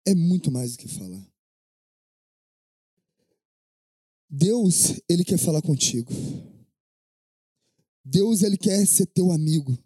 é 0.05 0.13
muito 0.13 0.51
mais 0.51 0.73
do 0.73 0.79
que 0.79 0.89
falar. 0.89 1.34
Deus, 4.29 4.99
ele 5.09 5.23
quer 5.23 5.37
falar 5.37 5.61
contigo. 5.61 6.11
Deus, 8.03 8.43
ele 8.43 8.57
quer 8.57 8.85
ser 8.85 9.05
teu 9.07 9.31
amigo. 9.31 9.77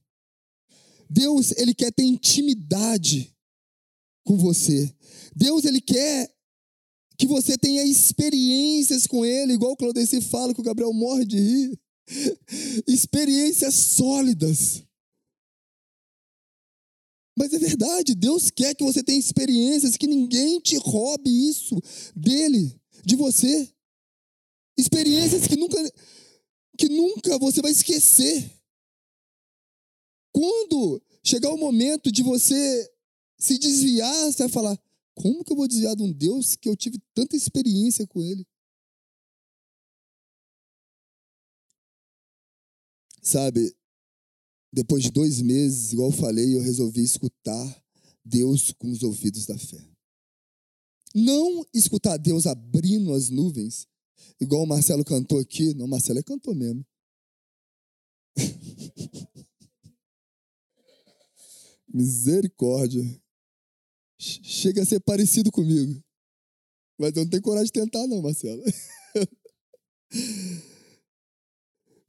Deus, 1.09 1.51
ele 1.57 1.73
quer 1.73 1.91
ter 1.91 2.03
intimidade 2.03 3.35
com 4.23 4.37
você. 4.37 4.93
Deus, 5.35 5.65
ele 5.65 5.81
quer 5.81 6.31
que 7.17 7.27
você 7.27 7.57
tenha 7.57 7.83
experiências 7.83 9.05
com 9.05 9.25
ele, 9.25 9.53
igual 9.53 9.73
o 9.73 9.77
Claudeci 9.77 10.21
fala 10.21 10.53
que 10.53 10.61
o 10.61 10.63
Gabriel 10.63 10.93
morre 10.93 11.25
de 11.25 11.37
rir. 11.37 11.79
experiências 12.87 13.73
sólidas. 13.75 14.83
Mas 17.37 17.53
é 17.53 17.59
verdade, 17.59 18.15
Deus 18.15 18.49
quer 18.49 18.75
que 18.75 18.83
você 18.83 19.01
tenha 19.01 19.19
experiências, 19.19 19.95
que 19.95 20.07
ninguém 20.07 20.59
te 20.59 20.77
roube 20.77 21.29
isso 21.49 21.81
dele, 22.15 22.75
de 23.05 23.15
você. 23.15 23.69
Experiências 24.79 25.45
que 25.45 25.57
nunca, 25.57 25.77
que 26.77 26.87
nunca 26.87 27.37
você 27.37 27.61
vai 27.61 27.71
esquecer. 27.71 28.49
Quando 30.31 31.01
chegar 31.21 31.49
o 31.49 31.57
momento 31.57 32.09
de 32.09 32.23
você 32.23 32.89
se 33.37 33.57
desviar, 33.57 34.31
você 34.31 34.43
vai 34.43 34.49
falar: 34.49 34.79
como 35.13 35.43
que 35.43 35.51
eu 35.51 35.57
vou 35.57 35.67
desviar 35.67 35.97
de 35.97 36.03
um 36.03 36.11
Deus 36.13 36.55
que 36.55 36.69
eu 36.69 36.77
tive 36.77 36.97
tanta 37.13 37.35
experiência 37.35 38.07
com 38.07 38.21
ele? 38.21 38.47
Sabe, 43.21 43.75
depois 44.71 45.03
de 45.03 45.11
dois 45.11 45.41
meses, 45.41 45.91
igual 45.91 46.09
eu 46.09 46.17
falei, 46.17 46.55
eu 46.55 46.61
resolvi 46.61 47.03
escutar 47.03 47.83
Deus 48.23 48.71
com 48.71 48.89
os 48.89 49.03
ouvidos 49.03 49.45
da 49.45 49.57
fé. 49.57 49.85
Não 51.13 51.65
escutar 51.73 52.15
Deus 52.15 52.47
abrindo 52.47 53.13
as 53.13 53.29
nuvens, 53.29 53.85
Igual 54.39 54.63
o 54.63 54.67
Marcelo 54.67 55.03
cantou 55.03 55.39
aqui. 55.39 55.73
Não, 55.73 55.85
o 55.85 55.89
Marcelo 55.89 56.19
é 56.19 56.23
cantor 56.23 56.55
mesmo. 56.55 56.85
Misericórdia. 61.93 63.03
Chega 64.17 64.83
a 64.83 64.85
ser 64.85 64.99
parecido 64.99 65.51
comigo. 65.51 66.01
Mas 66.97 67.15
eu 67.15 67.23
não 67.23 67.29
tenho 67.29 67.41
coragem 67.41 67.67
de 67.67 67.71
tentar, 67.71 68.05
não, 68.07 68.21
Marcelo. 68.21 68.61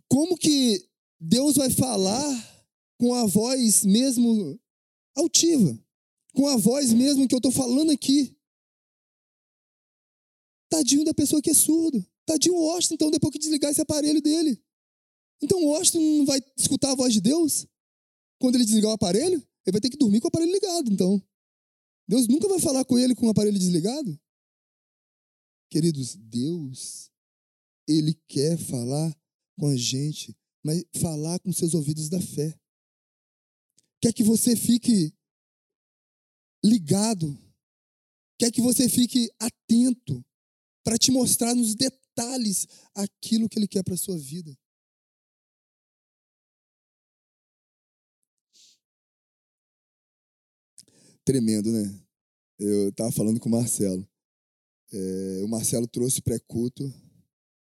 Como 0.08 0.36
que 0.36 0.84
Deus 1.20 1.56
vai 1.56 1.70
falar 1.70 2.66
com 2.98 3.14
a 3.14 3.26
voz 3.26 3.84
mesmo 3.84 4.58
altiva? 5.16 5.78
Com 6.34 6.48
a 6.48 6.56
voz 6.56 6.92
mesmo 6.92 7.28
que 7.28 7.34
eu 7.34 7.38
estou 7.38 7.52
falando 7.52 7.92
aqui? 7.92 8.36
Tadinho 10.70 11.04
da 11.04 11.12
pessoa 11.12 11.42
que 11.42 11.50
é 11.50 11.54
surdo. 11.54 12.04
Tadinho 12.24 12.54
o 12.54 12.70
Austin, 12.70 12.94
então, 12.94 13.10
depois 13.10 13.32
que 13.32 13.38
desligar 13.38 13.72
esse 13.72 13.80
aparelho 13.80 14.22
dele. 14.22 14.62
Então 15.42 15.62
o 15.64 15.74
Austin 15.74 16.18
não 16.18 16.26
vai 16.26 16.40
escutar 16.56 16.92
a 16.92 16.94
voz 16.94 17.12
de 17.12 17.20
Deus 17.20 17.66
quando 18.38 18.54
ele 18.54 18.64
desligar 18.64 18.90
o 18.90 18.94
aparelho? 18.94 19.36
Ele 19.66 19.72
vai 19.72 19.80
ter 19.80 19.90
que 19.90 19.96
dormir 19.96 20.20
com 20.20 20.26
o 20.26 20.28
aparelho 20.28 20.52
ligado, 20.52 20.90
então. 20.92 21.22
Deus 22.08 22.26
nunca 22.28 22.48
vai 22.48 22.60
falar 22.60 22.84
com 22.84 22.98
ele 22.98 23.14
com 23.14 23.26
o 23.26 23.30
aparelho 23.30 23.58
desligado? 23.58 24.18
Queridos, 25.70 26.16
Deus, 26.16 27.10
Ele 27.86 28.14
quer 28.26 28.58
falar 28.58 29.16
com 29.58 29.68
a 29.68 29.76
gente, 29.76 30.36
mas 30.64 30.84
falar 31.00 31.38
com 31.40 31.52
seus 31.52 31.74
ouvidos 31.74 32.08
da 32.08 32.20
fé. 32.20 32.58
Quer 34.00 34.12
que 34.12 34.24
você 34.24 34.56
fique 34.56 35.14
ligado, 36.64 37.38
quer 38.38 38.50
que 38.50 38.60
você 38.60 38.88
fique 38.88 39.30
atento 39.38 40.24
para 40.82 40.98
te 40.98 41.10
mostrar 41.10 41.54
nos 41.54 41.74
detalhes 41.74 42.66
aquilo 42.94 43.48
que 43.48 43.58
Ele 43.58 43.68
quer 43.68 43.82
para 43.82 43.94
a 43.94 43.98
sua 43.98 44.18
vida. 44.18 44.56
Tremendo, 51.24 51.70
né? 51.70 52.00
Eu 52.58 52.88
estava 52.88 53.12
falando 53.12 53.38
com 53.38 53.48
o 53.48 53.52
Marcelo. 53.52 54.06
É, 54.92 55.42
o 55.44 55.48
Marcelo 55.48 55.86
trouxe 55.86 56.20
pré-culto 56.20 56.92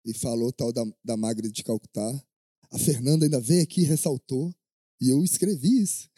e 0.04 0.14
falou 0.14 0.52
tal 0.52 0.72
da, 0.72 0.84
da 1.04 1.16
Magra 1.16 1.50
de 1.50 1.62
Calcutá. 1.62 2.24
A 2.70 2.78
Fernanda 2.78 3.26
ainda 3.26 3.40
veio 3.40 3.62
aqui 3.62 3.82
e 3.82 3.84
ressaltou. 3.84 4.54
E 5.00 5.10
eu 5.10 5.24
escrevi 5.24 5.82
isso. 5.82 6.08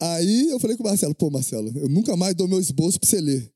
Aí 0.00 0.50
eu 0.50 0.60
falei 0.60 0.76
com 0.76 0.82
o 0.82 0.86
Marcelo, 0.86 1.14
pô, 1.14 1.30
Marcelo, 1.30 1.76
eu 1.78 1.88
nunca 1.88 2.16
mais 2.16 2.34
dou 2.34 2.46
meu 2.46 2.60
esboço 2.60 3.00
para 3.00 3.08
você 3.08 3.20
ler. 3.20 3.55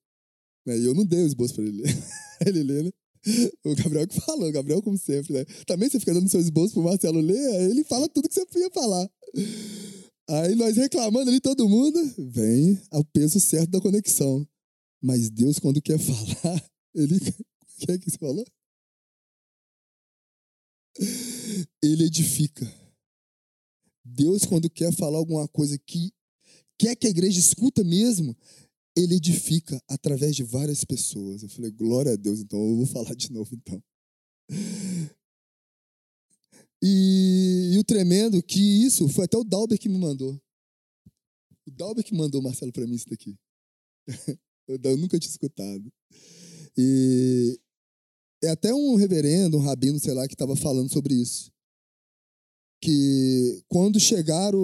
Né, 0.67 0.79
e 0.79 0.85
eu 0.85 0.95
não 0.95 1.05
dei 1.05 1.23
o 1.23 1.27
esboço 1.27 1.55
para 1.55 1.65
ele 1.65 1.83
ler. 1.83 1.97
ele 2.47 2.63
lê, 2.63 2.83
né? 2.83 2.91
O 3.65 3.75
Gabriel 3.75 4.09
que 4.09 4.21
falou, 4.21 4.49
o 4.49 4.53
Gabriel, 4.53 4.83
como 4.83 4.97
sempre, 4.97 5.35
né? 5.35 5.45
Também 5.67 5.89
você 5.89 6.01
fica 6.01 6.15
dando 6.15 6.29
seu 6.29 6.41
esboço 6.41 6.75
pro 6.75 6.83
Marcelo 6.83 7.21
ler, 7.21 7.57
aí 7.57 7.71
ele 7.71 7.85
fala 7.85 8.09
tudo 8.09 8.29
que 8.29 8.35
você 8.35 8.59
ia 8.59 8.71
falar. 8.71 9.11
Aí 10.29 10.55
nós 10.55 10.77
reclamando 10.77 11.29
ali, 11.29 11.41
todo 11.41 11.69
mundo, 11.69 11.99
vem 12.17 12.81
ao 12.91 13.05
peso 13.05 13.39
certo 13.41 13.71
da 13.71 13.81
conexão. 13.81 14.47
Mas 15.03 15.29
Deus, 15.29 15.59
quando 15.59 15.83
quer 15.83 15.99
falar, 15.99 16.71
ele. 16.95 17.17
O 17.17 17.87
que 17.87 17.93
é 17.93 17.99
que 17.99 18.11
você 18.11 18.19
falou? 18.19 18.45
Ele 21.83 22.05
edifica. 22.05 22.71
Deus, 24.05 24.45
quando 24.45 24.69
quer 24.69 24.93
falar 24.93 25.19
alguma 25.19 25.49
coisa 25.49 25.79
que 25.79 26.13
quer 26.79 26.95
que 26.95 27.07
a 27.07 27.11
igreja 27.11 27.39
escuta 27.39 27.83
mesmo, 27.83 28.37
ele 28.97 29.17
edifica 29.17 29.81
através 29.89 30.35
de 30.35 30.43
várias 30.43 30.85
pessoas. 30.85 31.43
Eu 31.43 31.49
falei, 31.49 31.71
glória 31.71 32.13
a 32.13 32.17
Deus, 32.17 32.41
então 32.41 32.59
eu 32.59 32.77
vou 32.77 32.87
falar 32.87 33.15
de 33.15 33.31
novo 33.33 33.55
então. 33.55 33.83
E, 36.83 37.73
e 37.75 37.79
o 37.79 37.85
tremendo 37.85 38.43
que 38.43 38.59
isso 38.59 39.07
foi 39.07 39.27
até 39.27 39.37
o 39.37 39.45
Dalber 39.45 39.79
que 39.79 39.87
me 39.87 39.99
mandou. 39.99 40.41
O 41.67 41.71
Dalber 41.71 42.03
que 42.03 42.15
mandou, 42.15 42.41
Marcelo, 42.41 42.73
para 42.73 42.87
mim 42.87 42.95
isso 42.95 43.11
daqui. 43.11 43.39
eu 44.67 44.97
nunca 44.97 45.19
tinha 45.19 45.31
escutado. 45.31 45.93
E 46.79 47.61
é 48.43 48.49
até 48.49 48.73
um 48.73 48.95
reverendo, 48.95 49.59
um 49.59 49.61
rabino, 49.61 49.99
sei 49.99 50.15
lá, 50.15 50.27
que 50.27 50.35
estava 50.35 50.57
falando 50.57 50.91
sobre 50.91 51.15
isso. 51.15 51.53
Que 52.81 53.63
quando 53.69 54.01
chegaram 54.01 54.59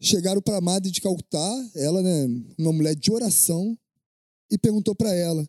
chegaram 0.00 0.40
para 0.40 0.58
a 0.58 0.60
Madre 0.60 0.90
de 0.90 1.00
Calcutá, 1.00 1.70
ela, 1.74 2.02
né, 2.02 2.26
uma 2.58 2.72
mulher 2.72 2.94
de 2.94 3.10
oração, 3.10 3.76
e 4.50 4.58
perguntou 4.58 4.94
para 4.94 5.12
ela: 5.12 5.48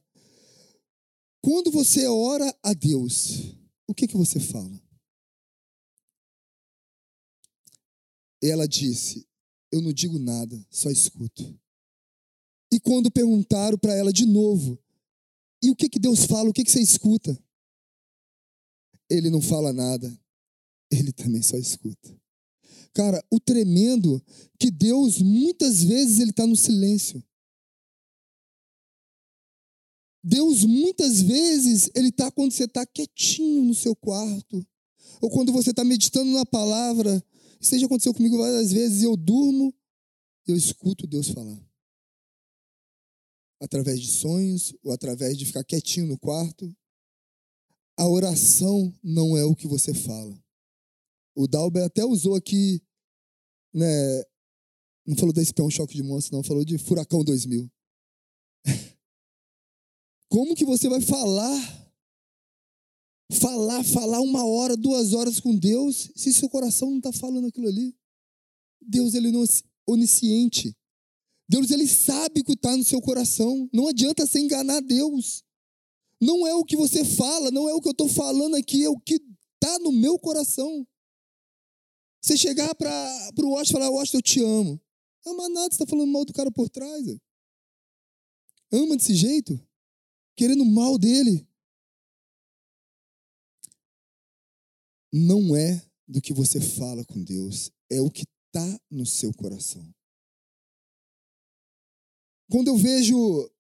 quando 1.42 1.72
você 1.72 2.06
ora 2.08 2.54
a 2.62 2.74
Deus, 2.74 3.56
o 3.88 3.94
que 3.94 4.08
que 4.08 4.18
você 4.18 4.40
fala? 4.40 4.82
Ela 8.42 8.68
disse: 8.68 9.28
Eu 9.72 9.82
não 9.82 9.94
digo 9.94 10.20
nada, 10.20 10.66
só 10.70 10.90
escuto. 10.90 11.58
E 12.72 12.80
quando 12.80 13.12
perguntaram 13.12 13.78
para 13.78 13.94
ela 13.96 14.12
de 14.12 14.26
novo: 14.26 14.78
E 15.62 15.70
o 15.70 15.76
que 15.76 15.90
que 15.90 16.00
Deus 16.00 16.26
fala? 16.26 16.50
O 16.50 16.54
que 16.54 16.64
que 16.64 16.72
você 16.72 16.82
escuta? 16.82 17.38
Ele 19.10 19.30
não 19.30 19.42
fala 19.42 19.74
nada, 19.74 20.16
ele 20.92 21.12
também 21.12 21.42
só 21.42 21.58
escuta. 21.58 22.16
Cara, 22.94 23.24
o 23.30 23.40
tremendo 23.40 24.22
que 24.60 24.72
Deus 24.72 25.22
muitas 25.22 25.84
vezes 25.84 26.20
ele 26.20 26.32
está 26.32 26.46
no 26.46 26.56
silêncio. 26.56 27.24
Deus 30.24 30.66
muitas 30.66 31.22
vezes 31.22 31.90
ele 31.96 32.10
está 32.10 32.30
quando 32.30 32.52
você 32.52 32.66
está 32.66 32.86
quietinho 32.86 33.64
no 33.64 33.74
seu 33.74 33.96
quarto, 33.96 34.66
ou 35.22 35.30
quando 35.30 35.52
você 35.52 35.70
está 35.70 35.84
meditando 35.84 36.32
na 36.32 36.46
palavra. 36.46 37.24
Isso 37.60 37.78
já 37.78 37.86
aconteceu 37.86 38.14
comigo 38.14 38.38
várias 38.38 38.72
vezes. 38.72 39.04
Eu 39.04 39.16
durmo, 39.16 39.74
eu 40.48 40.56
escuto 40.56 41.08
Deus 41.08 41.30
falar. 41.30 41.60
Através 43.62 44.00
de 44.00 44.08
sonhos, 44.08 44.74
ou 44.84 44.92
através 44.92 45.38
de 45.38 45.46
ficar 45.46 45.64
quietinho 45.64 46.08
no 46.08 46.18
quarto. 46.18 46.74
A 47.98 48.08
oração 48.08 48.96
não 49.04 49.36
é 49.38 49.44
o 49.44 49.56
que 49.56 49.68
você 49.68 49.94
fala. 49.94 50.42
O 51.36 51.48
Dalber 51.48 51.84
até 51.84 52.04
usou 52.04 52.36
aqui, 52.36 52.82
né? 53.74 54.24
Não 55.06 55.16
falou 55.16 55.34
da 55.34 55.42
espião 55.42 55.70
choque 55.70 55.96
de 55.96 56.04
monstro, 56.04 56.36
não, 56.36 56.44
falou 56.44 56.64
de 56.64 56.78
furacão 56.78 57.24
2000. 57.24 57.70
Como 60.30 60.56
que 60.56 60.66
você 60.66 60.88
vai 60.88 61.02
falar? 61.02 61.80
Falar, 63.32 63.84
falar 63.84 64.22
uma 64.22 64.46
hora, 64.46 64.76
duas 64.76 65.14
horas 65.14 65.40
com 65.40 65.56
Deus, 65.56 66.12
se 66.16 66.34
seu 66.34 66.50
coração 66.50 66.90
não 66.90 66.98
está 66.98 67.12
falando 67.12 67.48
aquilo 67.48 67.68
ali? 67.68 67.96
Deus, 68.82 69.14
ele 69.14 69.32
não 69.32 69.44
é 69.44 69.48
onisciente. 69.88 70.76
Deus, 71.48 71.72
ele 71.72 71.88
sabe 71.88 72.42
o 72.42 72.44
que 72.44 72.54
está 72.54 72.76
no 72.78 72.84
seu 72.84 73.02
coração. 73.02 73.68
Não 73.74 73.88
adianta 73.88 74.26
você 74.26 74.40
enganar 74.40 74.82
Deus. 74.82 75.44
Não 76.22 76.46
é 76.46 76.54
o 76.54 76.66
que 76.66 76.76
você 76.76 77.04
fala, 77.04 77.50
não 77.50 77.68
é 77.68 77.74
o 77.74 77.82
que 77.82 77.88
eu 77.88 77.94
estou 77.94 78.10
falando 78.10 78.56
aqui, 78.56 78.84
é 78.84 78.90
o 78.90 79.00
que 79.00 79.16
está 79.56 79.80
no 79.80 79.92
meu 79.92 80.20
coração. 80.20 80.86
Você 82.22 82.38
chegar 82.38 82.74
para 82.76 82.90
o 83.38 83.52
Washington 83.52 83.78
e 83.78 83.82
falar, 83.82 83.90
Washington, 83.90 84.18
eu 84.18 84.22
te 84.22 84.44
amo. 84.44 84.82
Não 85.26 85.34
ama 85.34 85.50
nada, 85.50 85.68
você 85.68 85.76
está 85.76 85.86
falando 85.86 86.12
mal 86.12 86.26
do 86.26 86.34
cara 86.34 86.52
por 86.52 86.70
trás. 86.70 87.06
Ama 88.72 88.98
desse 88.98 89.16
jeito? 89.16 89.60
querendo 90.40 90.64
mal 90.64 90.98
dele. 90.98 91.46
Não 95.12 95.54
é 95.54 95.86
do 96.08 96.22
que 96.22 96.34
você 96.34 96.62
fala 96.62 97.04
com 97.04 97.22
Deus, 97.22 97.70
é 97.92 98.00
o 98.00 98.10
que 98.10 98.24
está 98.24 98.82
no 98.90 99.06
seu 99.06 99.34
coração. 99.34 99.84
Quando 102.50 102.70
eu 102.70 102.78
vejo. 102.78 103.52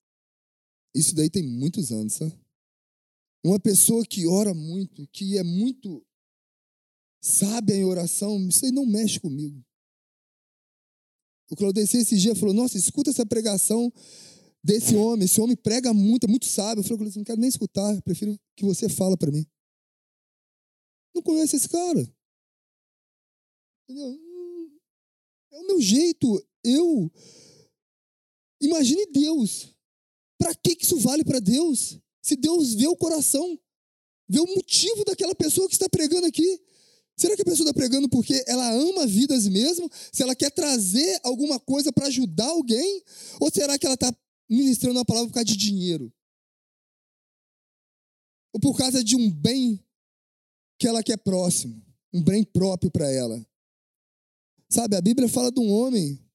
Isso 0.96 1.14
daí 1.14 1.30
tem 1.30 1.44
muitos 1.44 1.92
anos, 1.92 2.14
sabe? 2.14 2.40
Uma 3.44 3.60
pessoa 3.60 4.06
que 4.06 4.26
ora 4.26 4.54
muito, 4.54 5.06
que 5.10 5.38
é 5.38 5.44
muito 5.44 6.04
sábia 7.22 7.76
em 7.76 7.86
oração, 7.86 8.48
isso 8.48 8.66
aí 8.66 8.72
não 8.72 8.86
mexe 8.86 9.20
comigo. 9.20 9.64
O 11.50 11.56
Claudeci 11.56 11.98
esse 11.98 12.18
dia 12.18 12.36
falou: 12.36 12.54
Nossa, 12.54 12.78
escuta 12.78 13.10
essa 13.10 13.26
pregação 13.26 13.92
desse 14.64 14.96
homem. 14.96 15.26
Esse 15.26 15.42
homem 15.42 15.56
prega 15.56 15.94
muito, 15.94 16.26
é 16.26 16.28
muito 16.28 16.46
sábio. 16.46 16.82
Eu 16.82 16.84
falei, 16.84 17.12
não 17.16 17.24
quero 17.24 17.40
nem 17.40 17.50
escutar, 17.50 18.02
prefiro 18.04 18.40
que 18.56 18.66
você 18.66 18.88
fala 18.88 19.18
para 19.18 19.32
mim. 19.32 19.46
Não 21.14 21.22
conhece 21.22 21.56
esse 21.56 21.68
cara. 21.68 22.02
Entendeu? 23.84 24.20
É 25.52 25.58
o 25.60 25.68
meu 25.68 25.82
jeito. 25.82 26.48
Eu. 26.64 27.12
Imagine 28.62 29.06
Deus. 29.08 29.74
Para 30.38 30.54
que 30.56 30.78
isso 30.80 30.98
vale 31.00 31.26
para 31.26 31.40
Deus? 31.40 32.00
Se 32.22 32.36
Deus 32.36 32.76
vê 32.76 32.88
o 32.88 32.96
coração, 32.96 33.60
vê 34.28 34.40
o 34.40 34.56
motivo 34.56 35.04
daquela 35.04 35.34
pessoa 35.34 35.68
que 35.68 35.74
está 35.74 35.90
pregando 35.90 36.28
aqui. 36.28 36.62
Será 37.20 37.36
que 37.36 37.42
a 37.42 37.46
pessoa 37.46 37.68
está 37.68 37.74
pregando 37.74 38.08
porque 38.08 38.42
ela 38.48 38.72
ama 38.72 39.06
vidas 39.06 39.46
mesmo? 39.46 39.90
Se 40.12 40.24
ela 40.24 40.34
quer 40.34 40.52
trazer 40.52 41.20
alguma 41.22 41.60
coisa 41.60 41.92
para 41.92 42.08
ajudar 42.08 42.48
alguém? 42.48 43.04
Ou 43.42 43.52
será 43.52 43.78
que 43.78 43.86
ela 43.86 43.96
está 43.96 44.10
ministrando 44.50 44.98
uma 44.98 45.06
palavra 45.06 45.28
por 45.28 45.34
causa 45.34 45.46
de 45.46 45.58
dinheiro. 45.58 46.12
Ou 48.54 48.60
por 48.60 48.76
causa 48.76 49.04
de 49.04 49.16
um 49.16 49.30
bem 49.30 49.86
que 50.80 50.88
ela 50.88 51.04
quer 51.04 51.18
próximo, 51.18 51.86
um 52.12 52.24
bem 52.24 52.44
próprio 52.44 52.90
para 52.90 53.12
ela. 53.12 53.46
Sabe, 54.70 54.96
a 54.96 55.02
Bíblia 55.02 55.28
fala 55.28 55.52
de 55.52 55.60
um 55.60 55.70
homem, 55.70 56.26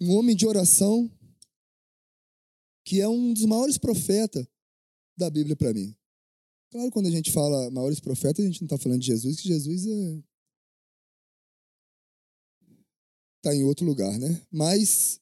um 0.00 0.14
homem 0.16 0.34
de 0.34 0.46
oração, 0.46 1.10
que 2.82 3.00
é 3.00 3.06
um 3.06 3.34
dos 3.34 3.44
maiores 3.44 3.76
profetas 3.76 4.46
da 5.16 5.28
Bíblia 5.28 5.54
para 5.54 5.74
mim. 5.74 5.94
Claro, 6.70 6.90
quando 6.92 7.06
a 7.06 7.10
gente 7.10 7.32
fala 7.32 7.68
maiores 7.70 7.98
profetas, 7.98 8.44
a 8.44 8.48
gente 8.48 8.62
não 8.62 8.66
está 8.66 8.78
falando 8.78 9.00
de 9.00 9.06
Jesus, 9.06 9.40
que 9.40 9.48
Jesus 9.48 9.86
é... 9.86 10.22
está 13.38 13.54
em 13.54 13.64
outro 13.64 13.84
lugar, 13.84 14.16
né? 14.18 14.40
Mas 14.52 15.20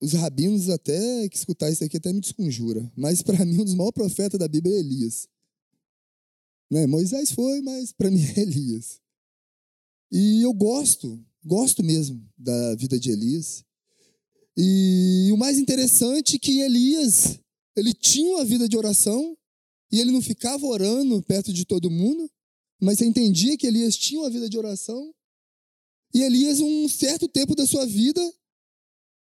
os 0.00 0.12
rabinos 0.12 0.70
até 0.70 1.28
que 1.28 1.36
escutar 1.36 1.70
isso 1.70 1.84
aqui 1.84 1.98
até 1.98 2.12
me 2.12 2.20
desconjura. 2.20 2.90
Mas 2.96 3.22
para 3.22 3.44
mim 3.44 3.60
um 3.60 3.64
dos 3.64 3.74
maiores 3.74 3.94
profetas 3.94 4.38
da 4.38 4.48
Bíblia 4.48 4.74
é 4.74 4.80
Elias. 4.80 5.28
Né? 6.70 6.86
Moisés 6.86 7.30
foi, 7.30 7.60
mas 7.60 7.92
para 7.92 8.10
mim 8.10 8.22
é 8.36 8.40
Elias. 8.40 9.00
E 10.10 10.42
eu 10.42 10.52
gosto, 10.54 11.22
gosto 11.44 11.82
mesmo 11.82 12.26
da 12.38 12.74
vida 12.76 12.98
de 12.98 13.10
Elias. 13.10 13.64
E 14.56 15.30
o 15.32 15.36
mais 15.36 15.58
interessante 15.58 16.36
é 16.36 16.38
que 16.38 16.60
Elias, 16.60 17.38
ele 17.76 17.92
tinha 17.92 18.36
uma 18.36 18.44
vida 18.44 18.68
de 18.68 18.76
oração 18.76 19.36
e 19.94 20.00
ele 20.00 20.10
não 20.10 20.20
ficava 20.20 20.66
orando 20.66 21.22
perto 21.22 21.52
de 21.52 21.64
todo 21.64 21.88
mundo, 21.88 22.28
mas 22.82 22.98
você 22.98 23.04
entendia 23.04 23.56
que 23.56 23.64
Elias 23.64 23.96
tinha 23.96 24.18
uma 24.18 24.28
vida 24.28 24.50
de 24.50 24.58
oração. 24.58 25.14
E 26.12 26.20
Elias, 26.20 26.58
um 26.58 26.88
certo 26.88 27.28
tempo 27.28 27.54
da 27.54 27.64
sua 27.64 27.86
vida, 27.86 28.20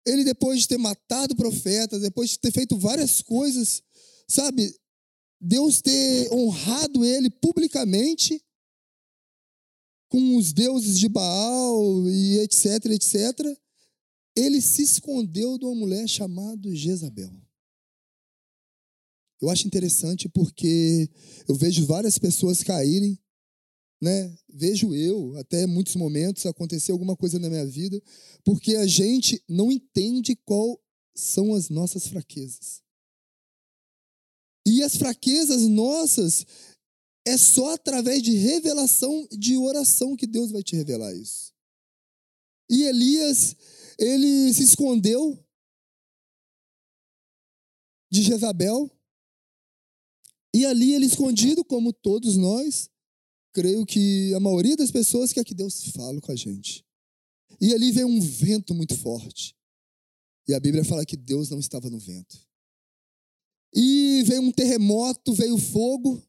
ele 0.06 0.24
depois 0.24 0.60
de 0.60 0.68
ter 0.68 0.78
matado 0.78 1.36
profetas, 1.36 2.04
depois 2.04 2.30
de 2.30 2.40
ter 2.40 2.52
feito 2.52 2.78
várias 2.78 3.24
coisas, 3.24 3.82
sabe? 4.28 4.72
Deus 5.40 5.82
ter 5.82 6.32
honrado 6.32 7.04
ele 7.04 7.32
publicamente 7.32 8.40
com 10.10 10.38
os 10.38 10.54
deuses 10.54 11.00
de 11.00 11.10
Baal 11.10 12.08
e 12.08 12.38
etc, 12.38 12.86
etc, 12.92 13.58
ele 14.36 14.62
se 14.62 14.84
escondeu 14.84 15.58
de 15.58 15.66
uma 15.66 15.74
mulher 15.74 16.08
chamada 16.08 16.76
Jezabel. 16.76 17.34
Eu 19.42 19.50
acho 19.50 19.66
interessante 19.66 20.30
porque 20.30 21.10
eu 21.48 21.56
vejo 21.56 21.86
várias 21.86 22.18
pessoas 22.20 22.62
caírem, 22.64 23.20
né? 24.02 24.36
Vejo 24.48 24.94
eu, 24.94 25.36
até 25.38 25.66
muitos 25.66 25.96
momentos, 25.96 26.46
acontecer 26.46 26.92
alguma 26.92 27.16
coisa 27.16 27.40
na 27.40 27.50
minha 27.50 27.66
vida, 27.66 28.02
porque 28.44 28.76
a 28.76 28.86
gente 28.86 29.44
não 29.50 29.72
entende 29.72 30.36
qual 30.36 30.80
são 31.16 31.54
as 31.54 31.70
nossas 31.70 32.08
fraquezas. 32.08 32.82
E 34.66 34.84
as 34.84 34.96
fraquezas 34.96 35.64
nossas 35.64 36.46
é 37.26 37.38
só 37.38 37.74
através 37.74 38.22
de 38.22 38.36
revelação, 38.36 39.28
de 39.32 39.58
oração 39.58 40.16
que 40.16 40.28
Deus 40.28 40.52
vai 40.52 40.64
te 40.64 40.76
revelar 40.76 41.14
isso. 41.16 41.52
E 42.70 42.84
Elias, 42.84 43.56
ele 44.00 44.54
se 44.54 44.64
escondeu 44.64 45.38
de 48.12 48.22
Jezabel. 48.24 48.90
E 50.54 50.66
ali 50.66 50.94
ele 50.94 51.06
escondido, 51.06 51.64
como 51.64 51.94
todos 51.94 52.36
nós, 52.36 52.90
creio 53.54 53.86
que 53.86 54.34
a 54.34 54.40
maioria 54.40 54.76
das 54.76 54.92
pessoas 54.92 55.32
quer 55.32 55.44
que 55.44 55.54
Deus 55.54 55.86
fale 55.92 56.20
com 56.20 56.32
a 56.32 56.36
gente. 56.36 56.86
E 57.60 57.74
ali 57.74 57.92
veio 57.92 58.08
um 58.08 58.20
vento 58.20 58.74
muito 58.74 58.98
forte. 58.98 59.56
E 60.48 60.54
a 60.54 60.60
Bíblia 60.60 60.84
fala 60.84 61.06
que 61.06 61.16
Deus 61.16 61.50
não 61.50 61.60
estava 61.60 61.90
no 61.90 62.00
vento. 62.00 62.38
E 63.74 64.24
veio 64.26 64.42
um 64.42 64.52
terremoto, 64.52 65.34
veio 65.34 65.58
fogo. 65.58 66.22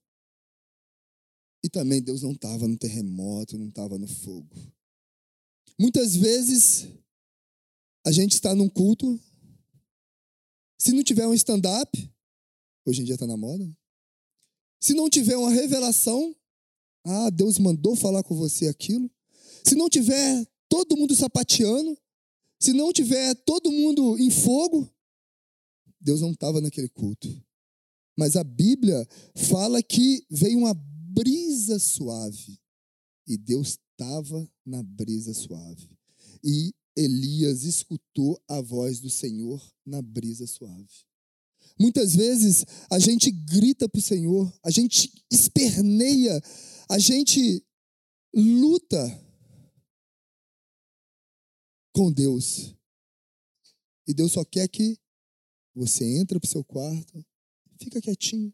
E 1.65 1.69
também 1.69 2.03
Deus 2.03 2.23
não 2.23 2.33
estava 2.33 2.69
no 2.69 2.77
terremoto, 2.77 3.59
não 3.59 3.69
estava 3.69 3.99
no 3.99 4.07
fogo. 4.07 4.55
Muitas 5.79 6.15
vezes 6.15 6.89
a 8.05 8.13
gente 8.13 8.33
está 8.33 8.55
num 8.55 8.69
culto, 8.69 9.19
se 10.79 10.93
não 10.93 11.03
tiver 11.03 11.27
um 11.27 11.35
stand-up, 11.35 12.13
hoje 12.85 13.03
em 13.03 13.05
dia 13.05 13.15
está 13.15 13.27
na 13.27 13.37
moda, 13.37 13.65
se 14.83 14.95
não 14.95 15.09
tiver 15.09 15.37
uma 15.37 15.53
revelação, 15.53 16.35
ah, 17.05 17.31
Deus 17.31 17.57
mandou 17.57 17.95
falar 17.95 18.25
com 18.25 18.35
você 18.35 18.67
aquilo, 18.67 19.09
se 19.65 19.77
não 19.77 19.89
tiver 19.89 20.45
todo 20.69 20.97
mundo 20.97 21.15
sapateando, 21.15 21.97
se 22.61 22.73
não 22.73 22.93
tiver 22.93 23.33
todo 23.47 23.71
mundo 23.71 24.19
em 24.19 24.29
fogo, 24.29 24.93
Deus 26.01 26.21
não 26.21 26.33
estava 26.33 26.61
naquele 26.61 26.89
culto. 26.89 27.29
Mas 28.19 28.35
a 28.35 28.43
Bíblia 28.43 29.07
fala 29.37 29.81
que 29.81 30.27
veio 30.29 30.59
uma 30.59 30.75
brisa 30.75 31.79
suave 31.79 32.61
e 33.27 33.39
Deus 33.39 33.79
estava 33.79 34.51
na 34.67 34.83
brisa 34.83 35.33
suave. 35.33 35.97
E 36.43 36.75
Elias 36.97 37.63
escutou 37.63 38.43
a 38.49 38.61
voz 38.61 38.99
do 38.99 39.09
Senhor 39.09 39.65
na 39.87 40.03
brisa 40.03 40.47
suave. 40.47 41.07
Muitas 41.79 42.15
vezes 42.15 42.65
a 42.91 42.99
gente 42.99 43.31
grita 43.31 43.89
para 43.89 43.99
o 43.99 44.03
Senhor, 44.03 44.53
a 44.63 44.71
gente 44.71 45.13
esperneia, 45.31 46.41
a 46.89 46.99
gente 46.99 47.65
luta 48.35 49.21
com 51.93 52.13
Deus. 52.13 52.75
E 54.07 54.15
Deus 54.15 54.33
só 54.33 54.45
quer 54.45 54.69
que 54.69 54.99
você 55.75 56.05
entre 56.19 56.39
para 56.39 56.47
o 56.47 56.51
seu 56.51 56.65
quarto, 56.65 57.25
fica 57.81 58.01
quietinho. 58.01 58.53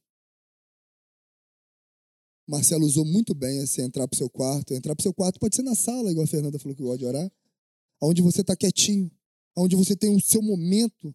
Marcelo 2.47 2.87
usou 2.87 3.05
muito 3.05 3.35
bem 3.35 3.59
esse 3.59 3.83
entrar 3.83 4.09
para 4.09 4.15
o 4.15 4.19
seu 4.19 4.31
quarto. 4.31 4.73
Entrar 4.73 4.95
para 4.95 5.03
o 5.03 5.03
seu 5.03 5.13
quarto 5.13 5.39
pode 5.39 5.55
ser 5.55 5.63
na 5.63 5.75
sala, 5.75 6.11
igual 6.11 6.25
a 6.25 6.29
Fernanda 6.29 6.59
falou 6.59 6.75
que 6.75 6.83
gosta 6.83 6.99
de 6.99 7.05
orar 7.05 7.31
onde 8.01 8.23
você 8.23 8.41
está 8.41 8.57
quietinho, 8.57 9.11
onde 9.57 9.77
você 9.77 9.97
tem 9.97 10.15
o 10.15 10.21
seu 10.21 10.41
momento 10.41 11.15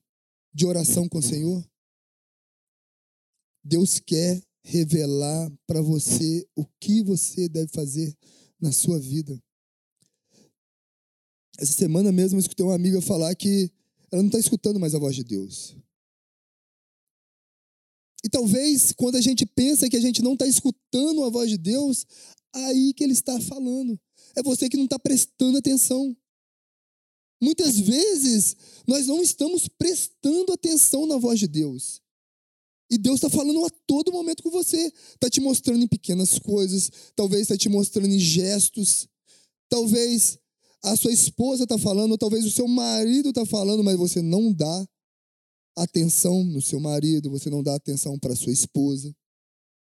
de 0.54 0.66
oração 0.66 1.08
com 1.08 1.18
o 1.18 1.24
Senhor. 1.24 1.66
Deus 3.64 4.00
quer 4.00 4.42
revelar 4.64 5.52
para 5.68 5.82
você 5.82 6.46
o 6.56 6.66
que 6.80 7.04
você 7.04 7.48
deve 7.48 7.70
fazer 7.72 8.16
na 8.60 8.72
sua 8.72 9.00
vida. 9.00 9.42
Essa 11.58 11.74
semana 11.74 12.12
mesmo 12.12 12.38
eu 12.38 12.42
escutei 12.42 12.66
uma 12.66 12.76
amiga 12.76 13.02
falar 13.02 13.36
que 13.36 13.72
ela 14.12 14.22
não 14.22 14.28
está 14.28 14.40
escutando 14.40 14.80
mais 14.80 14.96
a 14.96 15.00
voz 15.00 15.16
de 15.16 15.24
Deus. 15.24 15.76
E 18.24 18.30
talvez 18.30 18.92
quando 18.94 19.16
a 19.16 19.22
gente 19.22 19.46
pensa 19.46 19.90
que 19.90 19.98
a 19.98 20.02
gente 20.02 20.22
não 20.22 20.34
está 20.34 20.48
escutando 20.48 21.24
a 21.24 21.30
voz 21.30 21.50
de 21.50 21.58
Deus, 21.58 22.06
aí 22.54 22.94
que 22.94 23.04
ele 23.04 23.14
está 23.14 23.40
falando. 23.42 24.00
É 24.36 24.44
você 24.44 24.70
que 24.70 24.78
não 24.78 24.86
está 24.86 24.98
prestando 24.98 25.58
atenção. 25.58 26.16
Muitas 27.42 27.78
vezes 27.78 28.56
nós 28.88 29.08
não 29.08 29.22
estamos 29.22 29.68
prestando 29.68 30.54
atenção 30.54 31.06
na 31.06 31.18
voz 31.18 31.40
de 31.40 31.48
Deus. 31.48 32.03
E 32.90 32.98
Deus 32.98 33.16
está 33.16 33.30
falando 33.30 33.66
a 33.66 33.70
todo 33.88 34.12
momento 34.12 34.44
com 34.44 34.50
você. 34.50 34.92
Está 35.14 35.30
te 35.30 35.42
mostrando 35.42 35.84
em 35.84 35.88
pequenas 35.88 36.38
coisas, 36.40 36.92
talvez 37.16 37.44
está 37.44 37.58
te 37.58 37.70
mostrando 37.70 38.08
em 38.14 38.20
gestos, 38.20 39.08
talvez 39.70 40.38
a 40.84 40.96
sua 40.96 41.12
esposa 41.12 41.64
está 41.64 41.78
falando, 41.78 42.18
talvez 42.18 42.46
o 42.46 42.52
seu 42.52 42.68
marido 42.68 43.30
está 43.30 43.46
falando, 43.46 43.84
mas 43.84 43.98
você 43.98 44.22
não 44.22 44.52
dá 44.54 44.88
atenção 45.76 46.44
no 46.44 46.62
seu 46.62 46.80
marido, 46.80 47.30
você 47.30 47.50
não 47.50 47.64
dá 47.64 47.76
atenção 47.76 48.20
para 48.20 48.36
sua 48.36 48.52
esposa. 48.52 49.16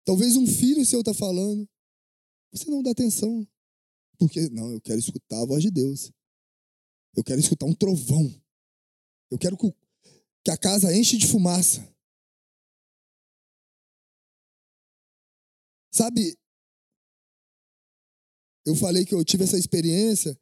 Talvez 0.05 0.37
um 0.37 0.47
filho 0.47 0.85
seu 0.85 1.01
está 1.01 1.15
falando, 1.15 1.69
você 2.53 2.71
não 2.71 2.83
dá 2.83 2.91
atenção. 2.91 3.47
Porque, 4.19 4.49
não, 4.51 4.73
eu 4.73 4.81
quero 4.81 4.99
escutar 4.99 5.41
a 5.41 5.47
voz 5.47 5.63
de 5.63 5.71
Deus. 5.71 6.11
Eu 7.15 7.23
quero 7.23 7.41
escutar 7.41 7.67
um 7.67 7.75
trovão. 7.75 8.35
Eu 9.31 9.39
quero 9.39 9.57
que 9.57 10.51
a 10.51 10.57
casa 10.57 10.95
enche 10.95 11.17
de 11.17 11.27
fumaça. 11.27 11.87
Sabe, 15.91 16.37
eu 18.69 18.75
falei 18.77 19.05
que 19.05 19.15
eu 19.15 19.25
tive 19.25 19.45
essa 19.45 19.59
experiência 19.59 20.39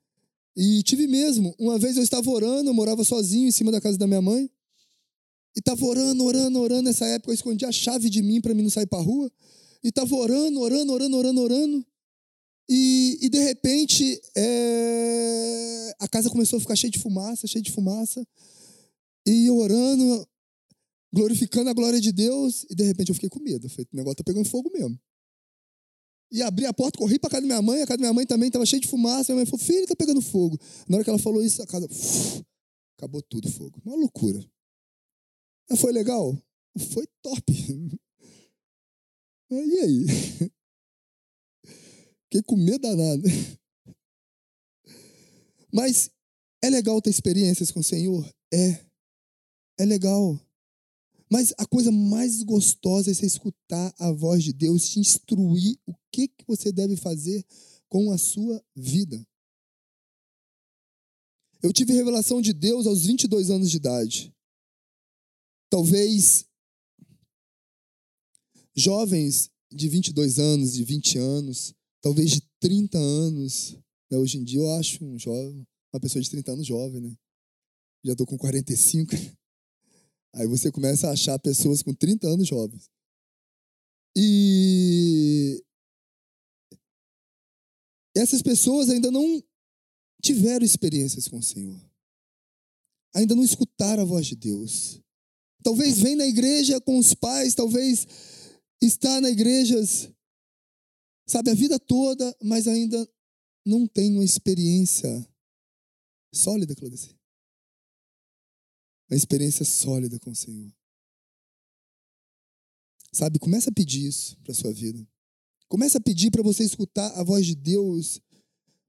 e 0.56 0.82
tive 0.82 1.06
mesmo. 1.06 1.54
Uma 1.58 1.78
vez 1.78 1.96
eu 1.96 2.02
estava 2.02 2.28
orando, 2.30 2.70
eu 2.70 2.74
morava 2.74 3.04
sozinho 3.04 3.46
em 3.46 3.52
cima 3.52 3.70
da 3.70 3.80
casa 3.80 3.96
da 3.96 4.06
minha 4.06 4.22
mãe. 4.22 4.50
E 5.54 5.60
estava 5.60 5.84
orando, 5.84 6.24
orando, 6.24 6.58
orando. 6.58 6.82
Nessa 6.82 7.06
época 7.06 7.30
eu 7.30 7.34
escondi 7.34 7.64
a 7.64 7.72
chave 7.72 8.10
de 8.10 8.22
mim 8.22 8.40
para 8.40 8.52
mim 8.52 8.62
não 8.62 8.70
sair 8.70 8.86
para 8.86 9.02
rua. 9.02 9.30
E 9.84 9.88
estava 9.88 10.14
orando, 10.16 10.60
orando, 10.60 10.92
orando, 10.92 11.16
orando, 11.16 11.40
orando. 11.40 11.86
E, 12.68 13.18
e 13.22 13.28
de 13.28 13.38
repente, 13.38 14.20
é... 14.36 15.94
a 16.00 16.08
casa 16.08 16.28
começou 16.28 16.56
a 16.56 16.60
ficar 16.60 16.74
cheia 16.74 16.90
de 16.90 16.98
fumaça, 16.98 17.46
cheia 17.46 17.62
de 17.62 17.70
fumaça. 17.70 18.26
E 19.24 19.46
eu 19.46 19.56
orando, 19.56 20.28
glorificando 21.12 21.70
a 21.70 21.74
glória 21.74 22.00
de 22.00 22.12
Deus. 22.12 22.66
E 22.68 22.74
de 22.74 22.82
repente 22.82 23.10
eu 23.10 23.14
fiquei 23.14 23.30
com 23.30 23.40
medo. 23.40 23.68
falei, 23.68 23.86
o 23.92 23.96
negócio 23.96 24.16
tá 24.16 24.24
pegando 24.24 24.48
fogo 24.48 24.70
mesmo. 24.72 24.98
E 26.30 26.42
abri 26.42 26.66
a 26.66 26.72
porta, 26.72 26.98
corri 26.98 27.18
para 27.18 27.30
casa 27.30 27.42
da 27.42 27.46
minha 27.46 27.62
mãe. 27.62 27.82
A 27.82 27.86
casa 27.86 27.98
da 27.98 28.02
minha 28.02 28.12
mãe 28.12 28.26
também 28.26 28.48
estava 28.48 28.66
cheia 28.66 28.80
de 28.80 28.88
fumaça. 28.88 29.32
Minha 29.32 29.44
mãe 29.44 29.46
falou, 29.46 29.64
filho, 29.64 29.86
tá 29.86 29.94
pegando 29.94 30.20
fogo. 30.20 30.58
Na 30.88 30.96
hora 30.96 31.04
que 31.04 31.10
ela 31.10 31.18
falou 31.18 31.42
isso, 31.42 31.62
a 31.62 31.66
casa. 31.66 31.86
Uf, 31.86 32.42
acabou 32.96 33.22
tudo 33.22 33.50
fogo. 33.50 33.80
Uma 33.84 33.96
loucura. 33.96 34.44
Mas 35.70 35.80
foi 35.80 35.92
legal? 35.92 36.36
Foi 36.92 37.06
top. 37.22 37.44
E 39.48 39.78
aí? 39.78 40.06
Fiquei 42.24 42.42
com 42.42 42.56
medo 42.56 42.80
danado. 42.80 43.22
Mas 45.72 46.10
é 46.60 46.68
legal 46.68 47.00
ter 47.00 47.10
experiências 47.10 47.70
com 47.70 47.78
o 47.78 47.84
Senhor? 47.84 48.28
É. 48.52 48.84
É 49.78 49.84
legal. 49.84 50.40
Mas 51.30 51.52
a 51.58 51.66
coisa 51.66 51.90
mais 51.90 52.42
gostosa 52.42 53.10
é 53.10 53.14
você 53.14 53.26
escutar 53.26 53.92
a 53.98 54.12
voz 54.12 54.44
de 54.44 54.52
Deus 54.52 54.88
te 54.88 55.00
instruir 55.00 55.78
o 55.84 55.94
que, 56.12 56.28
que 56.28 56.46
você 56.46 56.70
deve 56.70 56.96
fazer 56.96 57.44
com 57.88 58.12
a 58.12 58.18
sua 58.18 58.64
vida. 58.74 59.26
Eu 61.62 61.72
tive 61.72 61.92
revelação 61.92 62.40
de 62.40 62.52
Deus 62.52 62.86
aos 62.86 63.04
22 63.04 63.50
anos 63.50 63.70
de 63.70 63.76
idade. 63.76 64.34
Talvez 65.68 66.46
jovens 68.74 69.50
de 69.72 69.88
22 69.88 70.38
anos, 70.38 70.74
de 70.74 70.84
20 70.84 71.18
anos, 71.18 71.74
talvez 72.00 72.30
de 72.30 72.40
30 72.60 72.98
anos. 72.98 73.76
Né? 74.10 74.16
Hoje 74.16 74.38
em 74.38 74.44
dia 74.44 74.60
eu 74.60 74.72
acho 74.74 75.04
um 75.04 75.18
jovem, 75.18 75.66
uma 75.92 76.00
pessoa 76.00 76.22
de 76.22 76.30
30 76.30 76.52
anos 76.52 76.66
jovem, 76.66 77.00
né? 77.00 77.16
Já 78.04 78.12
estou 78.12 78.26
com 78.26 78.38
45. 78.38 79.16
Aí 80.36 80.46
você 80.46 80.70
começa 80.70 81.08
a 81.08 81.12
achar 81.12 81.38
pessoas 81.38 81.82
com 81.82 81.94
30 81.94 82.26
anos 82.26 82.46
jovens. 82.46 82.90
E 84.14 85.64
essas 88.14 88.42
pessoas 88.42 88.90
ainda 88.90 89.10
não 89.10 89.42
tiveram 90.22 90.64
experiências 90.64 91.26
com 91.26 91.38
o 91.38 91.42
Senhor. 91.42 91.80
Ainda 93.14 93.34
não 93.34 93.42
escutaram 93.42 94.02
a 94.02 94.06
voz 94.06 94.26
de 94.26 94.36
Deus. 94.36 95.00
Talvez 95.62 95.98
vem 95.98 96.14
na 96.14 96.26
igreja 96.26 96.80
com 96.82 96.98
os 96.98 97.14
pais, 97.14 97.54
talvez 97.54 98.06
está 98.80 99.20
na 99.22 99.30
igreja, 99.30 99.76
sabe, 101.26 101.50
a 101.50 101.54
vida 101.54 101.78
toda, 101.78 102.36
mas 102.42 102.68
ainda 102.68 103.08
não 103.64 103.86
tem 103.86 104.12
uma 104.12 104.24
experiência 104.24 105.26
sólida, 106.32 106.74
Claudeci. 106.76 107.15
Uma 109.08 109.16
experiência 109.16 109.64
sólida 109.64 110.18
com 110.18 110.30
o 110.30 110.36
Senhor. 110.36 110.72
Sabe, 113.12 113.38
começa 113.38 113.70
a 113.70 113.72
pedir 113.72 114.06
isso 114.06 114.36
para 114.38 114.52
sua 114.52 114.72
vida. 114.72 115.06
Começa 115.68 115.98
a 115.98 116.00
pedir 116.00 116.30
para 116.30 116.42
você 116.42 116.64
escutar 116.64 117.08
a 117.18 117.24
voz 117.24 117.46
de 117.46 117.54
Deus 117.54 118.20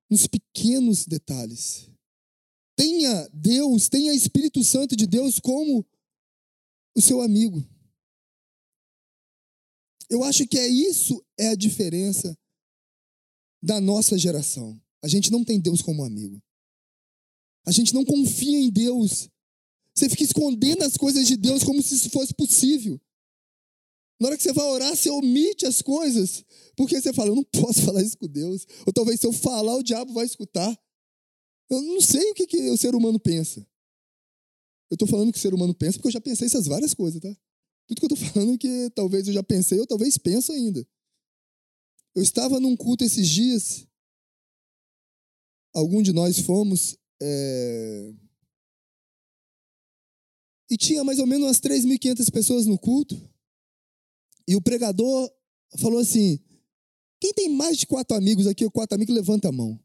nos 0.10 0.28
pequenos 0.28 1.06
detalhes. 1.06 1.90
Tenha 2.76 3.28
Deus, 3.34 3.90
tenha 3.90 4.14
Espírito 4.14 4.64
Santo 4.64 4.96
de 4.96 5.08
Deus 5.08 5.40
como 5.40 5.86
o 6.96 7.02
seu 7.02 7.22
amigo. 7.22 7.66
Eu 10.10 10.24
acho 10.24 10.48
que 10.48 10.58
é 10.58 10.68
isso 10.68 11.24
é 11.38 11.50
a 11.50 11.56
diferença 11.56 12.38
da 13.62 13.82
nossa 13.82 14.18
geração. 14.18 14.80
A 15.02 15.08
gente 15.08 15.32
não 15.32 15.44
tem 15.44 15.60
Deus 15.60 15.82
como 15.82 16.04
amigo. 16.04 16.42
A 17.66 17.72
gente 17.72 17.94
não 17.94 18.06
confia 18.06 18.60
em 18.60 18.70
Deus. 18.70 19.30
Você 19.98 20.08
fica 20.10 20.24
escondendo 20.24 20.84
as 20.84 20.96
coisas 20.96 21.26
de 21.26 21.36
Deus 21.36 21.64
como 21.64 21.82
se 21.82 21.96
isso 21.96 22.12
fosse 22.12 22.32
possível. 22.32 23.02
Na 24.20 24.28
hora 24.28 24.38
que 24.38 24.44
você 24.44 24.54
vai 24.54 24.66
orar, 24.66 24.96
você 24.96 25.10
omite 25.10 25.66
as 25.66 25.82
coisas, 25.82 26.46
porque 26.76 27.02
você 27.02 27.12
fala, 27.12 27.30
eu 27.30 27.36
não 27.36 27.44
posso 27.44 27.82
falar 27.86 28.04
isso 28.04 28.16
com 28.16 28.28
Deus. 28.28 28.68
Ou 28.86 28.94
talvez 28.94 29.20
se 29.20 29.26
eu 29.26 29.34
falar, 29.34 29.76
o 29.76 29.82
diabo 29.82 30.14
vai 30.14 30.24
escutar. 30.24 30.78
Eu 31.68 31.82
não 31.82 32.00
sei 32.00 32.30
o 32.30 32.34
que, 32.36 32.46
que 32.46 32.70
o 32.70 32.78
ser 32.78 32.94
humano 32.94 33.20
pensa. 33.20 33.60
Eu 34.92 34.96
estou 34.96 35.08
falando 35.08 35.32
que 35.32 35.40
o 35.40 35.42
ser 35.42 35.54
humano 35.54 35.74
pensa 35.74 35.98
porque 35.98 36.10
eu 36.10 36.12
já 36.12 36.22
pensei 36.22 36.46
essas 36.46 36.68
várias 36.68 36.94
coisas, 36.94 37.20
tá? 37.20 37.36
Tudo 37.88 38.00
que 38.00 38.06
eu 38.06 38.16
estou 38.16 38.30
falando 38.34 38.58
que 38.58 38.92
talvez 38.92 39.28
eu 39.28 39.34
já 39.34 39.42
pensei, 39.42 39.80
ou 39.80 39.88
talvez 39.88 40.16
penso 40.16 40.52
ainda. 40.52 40.88
Eu 42.14 42.22
estava 42.22 42.60
num 42.60 42.78
culto 42.78 43.04
esses 43.04 43.28
dias. 43.28 43.88
Algum 45.74 46.04
de 46.04 46.14
nós 46.14 46.38
fomos. 46.40 46.96
É... 47.20 48.14
E 50.70 50.78
tinha 50.78 51.04
mais 51.04 51.20
ou 51.20 51.26
menos 51.26 51.48
umas 51.48 51.60
3.500 51.60 52.32
pessoas 52.32 52.66
no 52.66 52.78
culto. 52.78 53.16
E 54.48 54.56
o 54.56 54.62
pregador 54.62 55.32
falou 55.78 56.00
assim: 56.00 56.40
quem 57.20 57.34
tem 57.34 57.50
mais 57.50 57.78
de 57.78 57.88
quatro 57.88 58.16
amigos 58.16 58.48
aqui, 58.48 58.64
ou 58.64 58.72
quatro 58.72 58.96
amigos, 58.96 59.16
levanta 59.16 59.50
a 59.50 59.52
mão. 59.52 59.80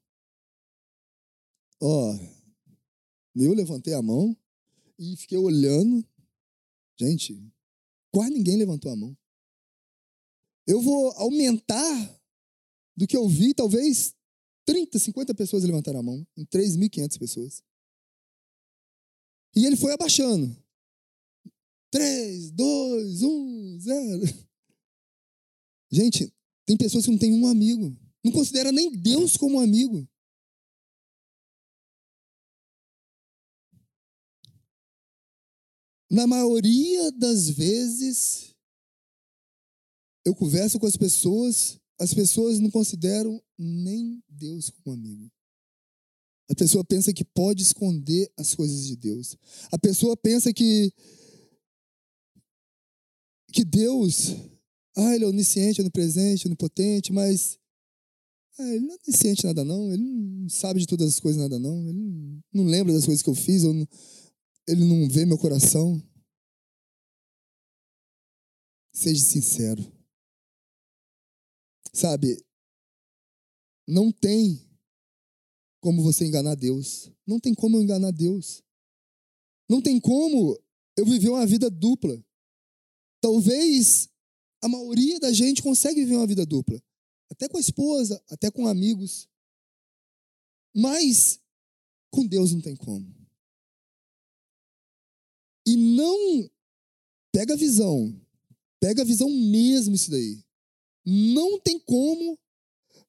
Ó, 1.80 2.18
eu 3.34 3.54
levantei 3.54 3.94
a 3.94 4.02
mão 4.02 4.36
e 4.98 5.16
fiquei 5.16 5.38
olhando. 5.38 6.06
Gente, 6.98 7.42
quase 8.10 8.32
ninguém 8.32 8.56
levantou 8.56 8.92
a 8.92 8.96
mão. 8.96 9.16
Eu 10.66 10.80
vou 10.80 11.10
aumentar 11.12 12.20
do 12.96 13.06
que 13.06 13.16
eu 13.16 13.28
vi, 13.28 13.54
talvez 13.54 14.14
30, 14.64 14.98
50 14.98 15.34
pessoas 15.34 15.64
levantaram 15.64 16.00
a 16.00 16.02
mão, 16.02 16.26
em 16.36 16.44
3.500 16.44 17.18
pessoas. 17.18 17.62
E 19.56 19.66
ele 19.66 19.76
foi 19.76 19.92
abaixando. 19.92 20.61
3, 21.92 22.50
2, 22.52 23.22
1, 23.22 23.78
0. 23.80 24.22
Gente, 25.92 26.34
tem 26.64 26.74
pessoas 26.74 27.04
que 27.04 27.10
não 27.10 27.18
têm 27.18 27.34
um 27.34 27.46
amigo. 27.46 27.94
Não 28.24 28.32
considera 28.32 28.72
nem 28.72 28.90
Deus 28.90 29.36
como 29.36 29.60
amigo. 29.60 30.08
Na 36.10 36.26
maioria 36.26 37.12
das 37.12 37.50
vezes, 37.50 38.54
eu 40.24 40.34
converso 40.34 40.78
com 40.78 40.86
as 40.86 40.96
pessoas, 40.96 41.78
as 42.00 42.14
pessoas 42.14 42.58
não 42.58 42.70
consideram 42.70 43.42
nem 43.58 44.22
Deus 44.28 44.70
como 44.70 44.94
amigo. 44.94 45.30
A 46.50 46.54
pessoa 46.54 46.84
pensa 46.84 47.12
que 47.12 47.24
pode 47.24 47.62
esconder 47.62 48.32
as 48.36 48.54
coisas 48.54 48.86
de 48.86 48.96
Deus. 48.96 49.36
A 49.70 49.78
pessoa 49.78 50.16
pensa 50.16 50.52
que 50.52 50.92
que 53.52 53.64
Deus 53.64 54.30
ah, 54.96 55.14
ele 55.14 55.24
é 55.24 55.28
onisciente, 55.28 55.80
onipresente, 55.80 56.46
onipotente, 56.46 57.12
mas 57.12 57.58
ah, 58.58 58.68
ele 58.74 58.86
não 58.86 58.94
é 58.94 58.98
onisciente 59.06 59.46
nada 59.46 59.64
não, 59.64 59.92
ele 59.92 60.02
não 60.02 60.48
sabe 60.48 60.80
de 60.80 60.86
todas 60.86 61.08
as 61.08 61.20
coisas 61.20 61.40
nada 61.40 61.58
não, 61.58 61.88
ele 61.88 62.42
não 62.52 62.64
lembra 62.64 62.92
das 62.92 63.04
coisas 63.04 63.22
que 63.22 63.30
eu 63.30 63.34
fiz, 63.34 63.62
não, 63.62 63.88
ele 64.66 64.84
não 64.84 65.08
vê 65.08 65.24
meu 65.24 65.38
coração. 65.38 66.02
Seja 68.92 69.24
sincero. 69.24 69.82
Sabe, 71.94 72.36
não 73.88 74.12
tem 74.12 74.60
como 75.80 76.02
você 76.02 76.26
enganar 76.26 76.54
Deus. 76.54 77.10
Não 77.26 77.40
tem 77.40 77.54
como 77.54 77.76
eu 77.76 77.82
enganar 77.82 78.12
Deus. 78.12 78.62
Não 79.68 79.82
tem 79.82 79.98
como 79.98 80.58
eu 80.96 81.04
viver 81.04 81.30
uma 81.30 81.46
vida 81.46 81.70
dupla. 81.70 82.22
Talvez 83.22 84.10
a 84.60 84.68
maioria 84.68 85.20
da 85.20 85.32
gente 85.32 85.62
consegue 85.62 86.00
viver 86.00 86.16
uma 86.16 86.26
vida 86.26 86.44
dupla. 86.44 86.82
Até 87.30 87.48
com 87.48 87.56
a 87.56 87.60
esposa, 87.60 88.20
até 88.28 88.50
com 88.50 88.66
amigos. 88.66 89.28
Mas 90.74 91.40
com 92.10 92.26
Deus 92.26 92.52
não 92.52 92.60
tem 92.60 92.74
como. 92.74 93.14
E 95.64 95.76
não 95.76 96.50
pega 97.30 97.54
a 97.54 97.56
visão. 97.56 98.12
Pega 98.80 99.02
a 99.02 99.04
visão 99.04 99.30
mesmo 99.30 99.94
isso 99.94 100.10
daí. 100.10 100.44
Não 101.06 101.60
tem 101.60 101.78
como 101.78 102.36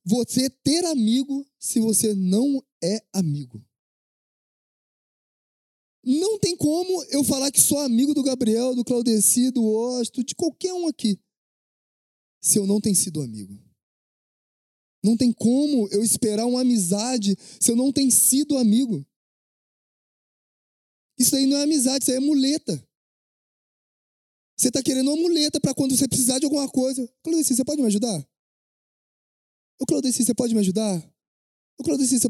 você 0.05 0.47
ter 0.47 0.85
amigo 0.85 1.43
se 1.57 1.79
você 1.79 2.13
não 2.13 2.63
é 2.83 3.03
amigo. 3.11 3.65
Não 6.03 6.37
tem 6.37 6.55
como 6.57 7.03
eu 7.05 7.23
falar 7.23 7.49
que 7.51 7.61
sou 7.61 7.79
amigo 7.79 8.13
do 8.13 8.21
Gabriel, 8.21 8.75
do 8.75 8.83
Claudeci, 8.83 9.51
do 9.51 9.65
Osto, 9.65 10.23
de 10.23 10.35
qualquer 10.35 10.73
um 10.73 10.87
aqui 10.87 11.17
se 12.41 12.59
eu 12.59 12.67
não 12.67 12.81
tenho 12.81 12.95
sido 12.95 13.21
amigo. 13.21 13.57
Não 15.01 15.15
tem 15.15 15.31
como 15.31 15.87
eu 15.89 16.03
esperar 16.03 16.45
uma 16.45 16.61
amizade 16.61 17.37
se 17.59 17.71
eu 17.71 17.75
não 17.75 17.91
tenho 17.91 18.11
sido 18.11 18.57
amigo. 18.57 19.05
Isso 21.17 21.35
aí 21.35 21.45
não 21.45 21.57
é 21.57 21.63
amizade, 21.63 22.03
isso 22.03 22.11
aí 22.11 22.17
é 22.17 22.19
muleta. 22.19 22.85
Você 24.57 24.67
está 24.67 24.83
querendo 24.83 25.09
uma 25.09 25.21
muleta 25.21 25.59
para 25.59 25.73
quando 25.73 25.95
você 25.95 26.07
precisar 26.07 26.39
de 26.39 26.45
alguma 26.45 26.69
coisa. 26.69 27.07
Claudeci, 27.23 27.55
você 27.55 27.63
pode 27.63 27.81
me 27.81 27.87
ajudar? 27.87 28.29
Ô 29.79 29.85
Claudeci, 29.85 30.23
você 30.23 30.33
pode 30.33 30.53
me 30.53 30.59
ajudar? 30.59 30.97
Ô 31.77 31.83
Claudeci, 31.83 32.19
você... 32.19 32.27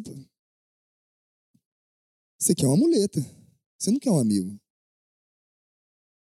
Você 2.39 2.53
quer 2.55 2.67
uma 2.67 2.77
muleta. 2.77 3.19
Você 3.83 3.91
não 3.91 3.99
quer 3.99 4.11
um 4.11 4.17
amigo. 4.17 4.57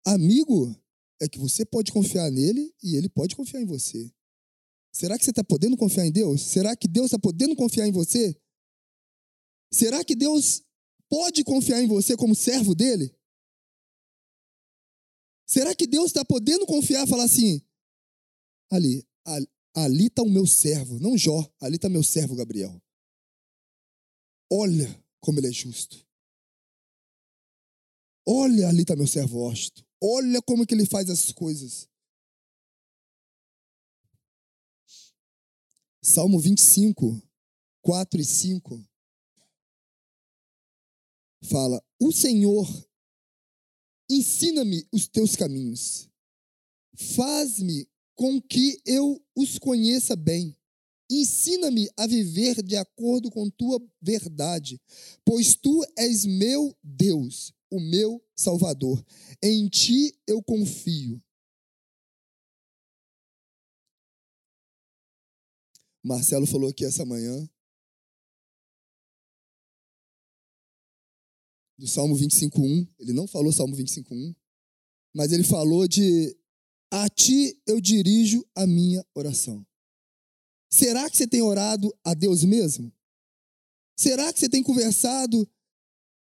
Amigo 0.05 0.77
é 1.21 1.29
que 1.29 1.39
você 1.39 1.65
pode 1.65 1.93
confiar 1.93 2.29
nele 2.29 2.75
e 2.83 2.97
ele 2.97 3.07
pode 3.07 3.37
confiar 3.37 3.61
em 3.61 3.65
você. 3.65 4.13
Será 4.91 5.17
que 5.17 5.23
você 5.23 5.29
está 5.29 5.45
podendo 5.45 5.77
confiar 5.77 6.05
em 6.05 6.11
Deus? 6.11 6.41
Será 6.41 6.75
que 6.75 6.89
Deus 6.89 7.05
está 7.05 7.17
podendo 7.17 7.55
confiar 7.55 7.87
em 7.87 7.91
você? 7.93 8.37
Será 9.71 10.03
que 10.03 10.13
Deus 10.13 10.61
pode 11.07 11.41
confiar 11.45 11.81
em 11.81 11.87
você 11.87 12.17
como 12.17 12.35
servo 12.35 12.75
dele? 12.75 13.17
Será 15.47 15.73
que 15.73 15.87
Deus 15.87 16.07
está 16.07 16.25
podendo 16.25 16.65
confiar 16.65 17.07
e 17.07 17.09
falar 17.09 17.23
assim: 17.23 17.61
ali, 18.69 19.07
ali 19.73 20.07
está 20.07 20.21
o 20.21 20.29
meu 20.29 20.45
servo, 20.45 20.99
não 20.99 21.17
Jó, 21.17 21.49
ali 21.61 21.77
está 21.77 21.87
meu 21.87 22.03
servo 22.03 22.35
Gabriel. 22.35 22.77
Olha 24.51 25.01
como 25.21 25.39
ele 25.39 25.47
é 25.47 25.51
justo. 25.51 26.02
Olha, 28.25 28.69
ali 28.69 28.81
está 28.81 28.95
meu 28.95 29.07
servo 29.07 29.45
Osto. 29.45 29.85
Olha 30.01 30.41
como 30.41 30.65
que 30.65 30.73
ele 30.73 30.85
faz 30.85 31.09
as 31.09 31.31
coisas. 31.31 31.89
Salmo 36.01 36.39
25, 36.39 37.21
4 37.81 38.19
e 38.19 38.25
5 38.25 38.93
fala: 41.43 41.83
O 41.99 42.11
Senhor 42.11 42.67
ensina-me 44.09 44.85
os 44.91 45.07
teus 45.07 45.35
caminhos, 45.35 46.09
faz-me 47.15 47.87
com 48.15 48.41
que 48.41 48.81
eu 48.85 49.23
os 49.35 49.57
conheça 49.57 50.15
bem. 50.15 50.57
Ensina-me 51.09 51.89
a 51.97 52.07
viver 52.07 52.63
de 52.63 52.75
acordo 52.75 53.29
com 53.29 53.49
tua 53.49 53.79
verdade, 54.01 54.81
pois 55.25 55.55
tu 55.55 55.85
és 55.97 56.25
meu 56.25 56.75
Deus, 56.81 57.53
o 57.73 57.79
meu 57.79 58.23
Salvador. 58.35 59.03
Em 59.41 59.67
ti 59.67 60.15
eu 60.27 60.43
confio. 60.43 61.19
Marcelo 66.03 66.45
falou 66.45 66.69
aqui 66.69 66.85
essa 66.85 67.03
manhã 67.03 67.49
do 71.79 71.87
Salmo 71.87 72.15
25:1. 72.15 72.87
Ele 72.99 73.11
não 73.11 73.27
falou 73.27 73.51
Salmo 73.51 73.75
25:1, 73.75 74.35
mas 75.15 75.31
ele 75.31 75.43
falou 75.43 75.87
de 75.87 76.37
a 76.91 77.09
ti 77.09 77.59
eu 77.65 77.81
dirijo 77.81 78.45
a 78.53 78.67
minha 78.67 79.03
oração. 79.15 79.65
Será 80.69 81.09
que 81.09 81.17
você 81.17 81.27
tem 81.27 81.41
orado 81.41 81.91
a 82.03 82.13
Deus 82.13 82.43
mesmo? 82.43 82.93
Será 83.97 84.31
que 84.31 84.39
você 84.39 84.49
tem 84.49 84.61
conversado 84.61 85.49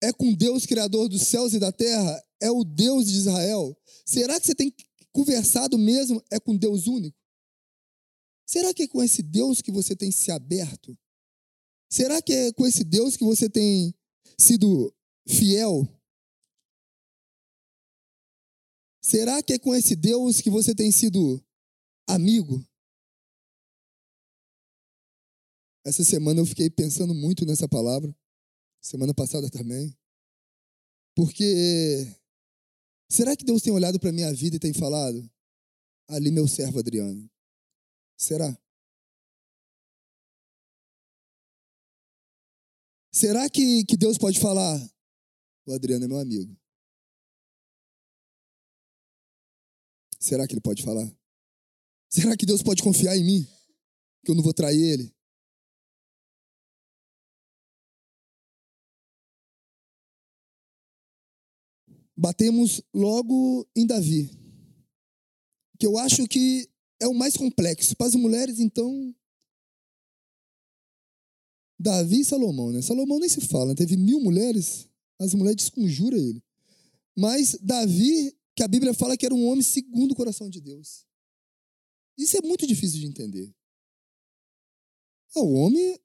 é 0.02 0.12
com 0.12 0.32
Deus 0.32 0.66
criador 0.66 1.08
dos 1.08 1.22
céus 1.22 1.52
e 1.52 1.58
da 1.58 1.70
terra? 1.70 2.22
É 2.40 2.50
o 2.50 2.64
Deus 2.64 3.06
de 3.06 3.16
Israel? 3.16 3.76
Será 4.06 4.40
que 4.40 4.46
você 4.46 4.54
tem 4.54 4.74
conversado 5.12 5.78
mesmo 5.78 6.22
é 6.30 6.40
com 6.40 6.56
Deus 6.56 6.86
único? 6.86 7.16
Será 8.46 8.74
que 8.74 8.84
é 8.84 8.88
com 8.88 9.02
esse 9.02 9.22
Deus 9.22 9.60
que 9.60 9.70
você 9.70 9.94
tem 9.94 10.10
se 10.10 10.30
aberto? 10.30 10.98
Será 11.88 12.20
que 12.22 12.32
é 12.32 12.52
com 12.52 12.66
esse 12.66 12.84
Deus 12.84 13.16
que 13.16 13.24
você 13.24 13.48
tem 13.48 13.94
sido 14.38 14.94
fiel? 15.28 15.86
Será 19.02 19.42
que 19.42 19.52
é 19.54 19.58
com 19.58 19.74
esse 19.74 19.96
Deus 19.96 20.40
que 20.40 20.50
você 20.50 20.74
tem 20.74 20.90
sido 20.92 21.44
amigo? 22.08 22.64
Essa 25.84 26.04
semana 26.04 26.40
eu 26.40 26.46
fiquei 26.46 26.68
pensando 26.68 27.14
muito 27.14 27.46
nessa 27.46 27.68
palavra, 27.68 28.14
semana 28.80 29.14
passada 29.14 29.50
também, 29.50 29.96
porque 31.14 32.06
será 33.08 33.36
que 33.36 33.44
Deus 33.44 33.62
tem 33.62 33.72
olhado 33.72 34.00
para 34.00 34.12
minha 34.12 34.32
vida 34.32 34.56
e 34.56 34.60
tem 34.60 34.72
falado? 34.72 35.30
Ali, 36.08 36.30
meu 36.30 36.48
servo 36.48 36.78
Adriano. 36.78 37.30
Será? 38.16 38.56
Será 43.12 43.48
que, 43.50 43.84
que 43.84 43.96
Deus 43.96 44.16
pode 44.18 44.40
falar? 44.40 44.78
O 45.66 45.72
Adriano 45.72 46.04
é 46.04 46.08
meu 46.08 46.18
amigo. 46.18 46.56
Será 50.18 50.46
que 50.46 50.54
ele 50.54 50.60
pode 50.60 50.82
falar? 50.82 51.10
Será 52.08 52.36
que 52.36 52.46
Deus 52.46 52.62
pode 52.62 52.82
confiar 52.82 53.16
em 53.16 53.24
mim? 53.24 53.48
Que 54.24 54.30
eu 54.30 54.34
não 54.34 54.42
vou 54.42 54.52
trair 54.52 54.80
ele? 54.80 55.14
Batemos 62.20 62.82
logo 62.92 63.66
em 63.74 63.86
Davi, 63.86 64.30
que 65.78 65.86
eu 65.86 65.96
acho 65.96 66.28
que 66.28 66.68
é 67.00 67.08
o 67.08 67.14
mais 67.14 67.34
complexo. 67.34 67.96
Para 67.96 68.08
as 68.08 68.14
mulheres, 68.14 68.60
então. 68.60 69.14
Davi 71.78 72.20
e 72.20 72.24
Salomão, 72.26 72.72
né? 72.72 72.82
Salomão 72.82 73.18
nem 73.18 73.26
se 73.26 73.40
fala, 73.40 73.74
teve 73.74 73.96
mil 73.96 74.20
mulheres, 74.20 74.86
as 75.18 75.32
mulheres 75.32 75.62
desconjuram 75.62 76.18
ele. 76.18 76.44
Mas 77.16 77.56
Davi, 77.62 78.36
que 78.54 78.62
a 78.62 78.68
Bíblia 78.68 78.92
fala 78.92 79.16
que 79.16 79.24
era 79.24 79.34
um 79.34 79.46
homem 79.46 79.62
segundo 79.62 80.12
o 80.12 80.14
coração 80.14 80.50
de 80.50 80.60
Deus. 80.60 81.06
Isso 82.18 82.36
é 82.36 82.42
muito 82.42 82.66
difícil 82.66 83.00
de 83.00 83.06
entender. 83.06 83.50
O 85.34 85.54
homem 85.54 85.98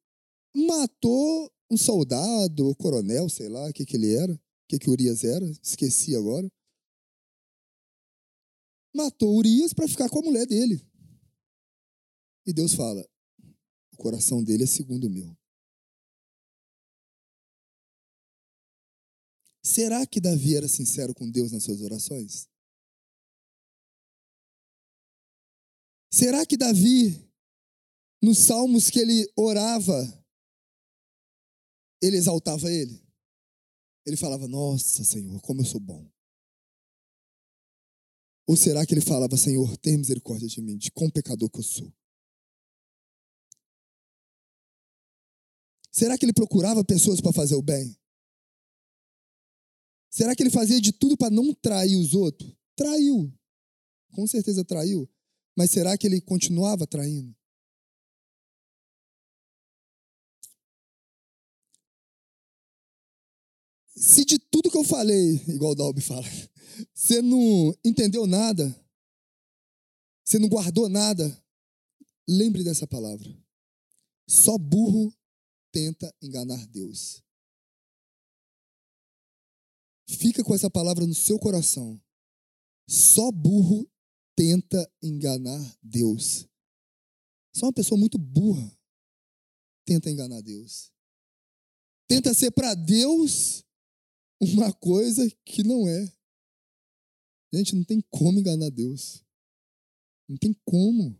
matou 0.55 1.51
um 1.69 1.75
soldado, 1.75 2.67
ou 2.67 2.73
coronel, 2.73 3.27
sei 3.27 3.49
lá, 3.49 3.69
o 3.69 3.73
que, 3.73 3.85
que 3.85 3.97
ele 3.97 4.15
era, 4.15 4.41
que, 4.67 4.79
que 4.79 4.89
Urias 4.89 5.23
era, 5.23 5.45
esqueci 5.61 6.15
agora 6.15 6.49
matou 8.95 9.35
Urias 9.35 9.73
para 9.73 9.87
ficar 9.87 10.09
com 10.09 10.19
a 10.19 10.23
mulher 10.23 10.47
dele. 10.47 10.81
E 12.45 12.53
Deus 12.53 12.73
fala: 12.73 13.05
o 13.91 13.97
coração 13.97 14.41
dele 14.41 14.63
é 14.63 14.67
segundo 14.67 15.07
o 15.07 15.09
meu. 15.09 15.37
Será 19.61 20.05
que 20.05 20.21
Davi 20.21 20.55
era 20.55 20.67
sincero 20.67 21.13
com 21.13 21.29
Deus 21.29 21.51
nas 21.51 21.63
suas 21.63 21.81
orações? 21.81 22.47
Será 26.13 26.45
que 26.45 26.55
Davi, 26.55 27.29
nos 28.21 28.37
salmos 28.37 28.89
que 28.89 28.99
ele 28.99 29.29
orava, 29.35 30.23
ele 32.01 32.15
exaltava 32.15 32.71
ele? 32.71 33.04
Ele 34.05 34.17
falava: 34.17 34.47
Nossa, 34.47 35.03
Senhor, 35.03 35.41
como 35.41 35.61
eu 35.61 35.65
sou 35.65 35.79
bom. 35.79 36.09
Ou 38.47 38.55
será 38.55 38.85
que 38.85 38.93
ele 38.93 39.01
falava, 39.01 39.35
Senhor, 39.35 39.75
tem 39.77 39.97
misericórdia 39.97 40.47
de 40.47 40.61
mim, 40.61 40.77
de 40.77 40.91
quão 40.91 41.09
pecador 41.09 41.49
que 41.49 41.59
eu 41.59 41.63
sou? 41.63 41.91
Será 45.91 46.17
que 46.17 46.25
ele 46.25 46.33
procurava 46.33 46.83
pessoas 46.83 47.19
para 47.19 47.33
fazer 47.33 47.55
o 47.55 47.61
bem? 47.61 47.97
Será 50.11 50.35
que 50.35 50.43
ele 50.43 50.51
fazia 50.51 50.79
de 50.79 50.91
tudo 50.91 51.17
para 51.17 51.33
não 51.33 51.53
trair 51.53 51.95
os 51.95 52.13
outros? 52.13 52.53
Traiu. 52.75 53.33
Com 54.11 54.27
certeza 54.27 54.63
traiu. 54.63 55.09
Mas 55.57 55.71
será 55.71 55.97
que 55.97 56.05
ele 56.05 56.21
continuava 56.21 56.85
traindo? 56.85 57.35
Se 63.95 64.25
de 64.25 64.37
tudo 64.37 64.69
que 64.69 64.77
eu 64.77 64.83
falei, 64.83 65.35
igual 65.47 65.71
o 65.71 65.75
Dalby 65.75 66.01
fala, 66.01 66.25
você 66.93 67.21
não 67.21 67.73
entendeu 67.83 68.27
nada, 68.27 68.75
você 70.23 70.37
não 70.37 70.49
guardou 70.49 70.89
nada, 70.89 71.43
lembre 72.27 72.63
dessa 72.63 72.85
palavra. 72.85 73.33
Só 74.27 74.57
burro 74.57 75.13
tenta 75.71 76.13
enganar 76.21 76.65
Deus. 76.67 77.23
Fica 80.09 80.43
com 80.43 80.53
essa 80.53 80.69
palavra 80.69 81.05
no 81.05 81.15
seu 81.15 81.39
coração. 81.39 82.01
Só 82.87 83.31
burro 83.31 83.89
tenta 84.35 84.91
enganar 85.01 85.77
Deus. 85.81 86.47
Só 87.55 87.67
uma 87.67 87.73
pessoa 87.73 87.99
muito 87.99 88.17
burra 88.17 88.77
tenta 89.85 90.09
enganar 90.09 90.41
Deus. 90.41 90.91
Tenta 92.07 92.33
ser 92.33 92.51
para 92.51 92.73
Deus 92.75 93.63
uma 94.39 94.73
coisa 94.73 95.29
que 95.45 95.63
não 95.63 95.87
é. 95.87 96.13
Gente, 97.53 97.75
não 97.75 97.83
tem 97.83 98.01
como 98.09 98.39
enganar 98.39 98.69
Deus. 98.69 99.23
Não 100.27 100.37
tem 100.37 100.53
como. 100.65 101.19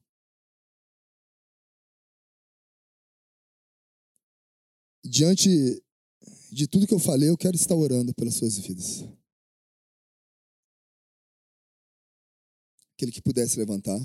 Diante 5.04 5.50
de 6.52 6.68
tudo 6.68 6.88
que 6.88 6.94
eu 6.94 7.00
falei, 7.00 7.30
eu 7.30 7.38
quero 7.38 7.56
estar 7.56 7.76
orando 7.76 8.14
pelas 8.14 8.36
suas 8.36 8.58
vidas. 8.58 9.04
Aquele 12.94 13.12
que 13.12 13.22
pudesse 13.22 13.58
levantar. 13.58 14.00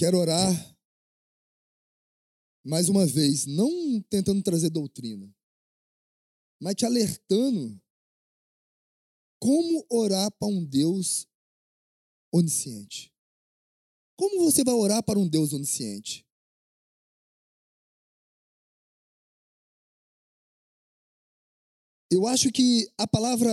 Quero 0.00 0.16
orar 0.16 0.50
mais 2.64 2.88
uma 2.88 3.04
vez, 3.04 3.44
não 3.44 4.00
tentando 4.08 4.42
trazer 4.42 4.70
doutrina, 4.70 5.30
mas 6.58 6.74
te 6.74 6.86
alertando 6.86 7.78
como 9.38 9.84
orar 9.90 10.32
para 10.38 10.48
um 10.48 10.64
Deus 10.64 11.28
onisciente. 12.32 13.12
Como 14.16 14.42
você 14.42 14.64
vai 14.64 14.72
orar 14.72 15.02
para 15.02 15.18
um 15.18 15.28
Deus 15.28 15.52
onisciente? 15.52 16.26
Eu 22.10 22.26
acho 22.26 22.50
que 22.50 22.90
a 22.96 23.06
palavra 23.06 23.52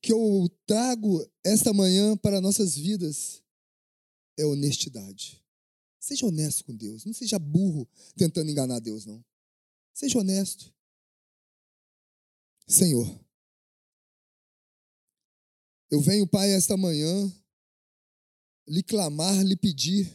que 0.00 0.10
eu 0.10 0.48
trago 0.64 1.30
esta 1.44 1.70
manhã 1.74 2.16
para 2.16 2.40
nossas 2.40 2.74
vidas 2.74 3.42
é 4.40 4.46
honestidade. 4.46 5.42
Seja 5.98 6.26
honesto 6.26 6.64
com 6.64 6.74
Deus. 6.74 7.04
Não 7.04 7.12
seja 7.12 7.38
burro 7.38 7.88
tentando 8.16 8.50
enganar 8.50 8.80
Deus, 8.80 9.04
não. 9.04 9.24
Seja 9.92 10.18
honesto. 10.18 10.72
Senhor, 12.66 13.20
eu 15.90 16.00
venho, 16.00 16.26
Pai, 16.26 16.52
esta 16.52 16.76
manhã 16.76 17.32
lhe 18.66 18.82
clamar, 18.82 19.42
lhe 19.44 19.56
pedir, 19.56 20.08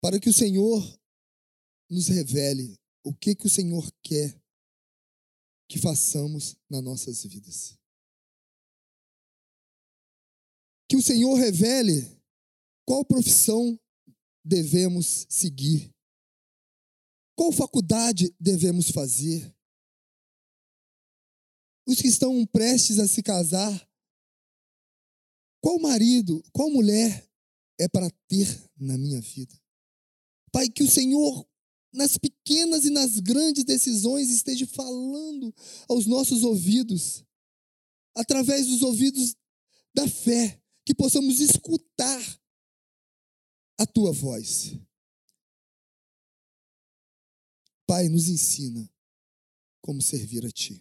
para 0.00 0.20
que 0.20 0.28
o 0.28 0.34
Senhor 0.34 1.00
nos 1.88 2.08
revele 2.08 2.78
o 3.02 3.14
que, 3.14 3.34
que 3.34 3.46
o 3.46 3.50
Senhor 3.50 3.90
quer 4.02 4.38
que 5.66 5.78
façamos 5.78 6.56
nas 6.68 6.82
nossas 6.82 7.24
vidas. 7.24 7.77
Que 10.88 10.96
o 10.96 11.02
Senhor 11.02 11.34
revele 11.34 12.08
qual 12.86 13.04
profissão 13.04 13.78
devemos 14.44 15.26
seguir, 15.28 15.94
qual 17.36 17.52
faculdade 17.52 18.34
devemos 18.40 18.90
fazer. 18.90 19.54
Os 21.86 22.00
que 22.00 22.08
estão 22.08 22.44
prestes 22.46 22.98
a 22.98 23.06
se 23.06 23.22
casar, 23.22 23.88
qual 25.60 25.78
marido, 25.78 26.42
qual 26.52 26.70
mulher 26.70 27.28
é 27.78 27.88
para 27.88 28.10
ter 28.26 28.46
na 28.76 28.96
minha 28.96 29.20
vida? 29.20 29.54
Pai, 30.50 30.68
que 30.68 30.82
o 30.82 30.90
Senhor 30.90 31.46
nas 31.92 32.18
pequenas 32.18 32.84
e 32.84 32.90
nas 32.90 33.18
grandes 33.18 33.64
decisões, 33.64 34.30
esteja 34.30 34.66
falando 34.66 35.54
aos 35.88 36.06
nossos 36.06 36.42
ouvidos, 36.42 37.24
através 38.14 38.66
dos 38.66 38.82
ouvidos 38.82 39.34
da 39.94 40.06
fé, 40.06 40.60
que 40.88 40.94
possamos 40.94 41.38
escutar 41.38 42.40
a 43.76 43.84
tua 43.84 44.10
voz. 44.10 44.74
Pai, 47.86 48.08
nos 48.08 48.26
ensina 48.26 48.90
como 49.82 50.00
servir 50.00 50.46
a 50.46 50.50
ti. 50.50 50.80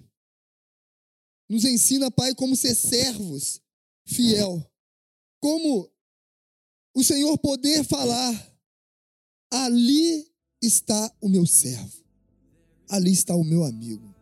Nos 1.50 1.66
ensina, 1.66 2.10
Pai, 2.10 2.34
como 2.36 2.56
ser 2.56 2.74
servos 2.74 3.62
fiel. 4.06 4.66
Como 5.42 5.92
o 6.96 7.04
Senhor 7.04 7.38
poder 7.40 7.84
falar 7.84 8.58
ali 9.52 10.34
está 10.62 11.14
o 11.20 11.28
meu 11.28 11.46
servo, 11.46 12.02
ali 12.88 13.12
está 13.12 13.36
o 13.36 13.44
meu 13.44 13.66
amigo. 13.66 14.16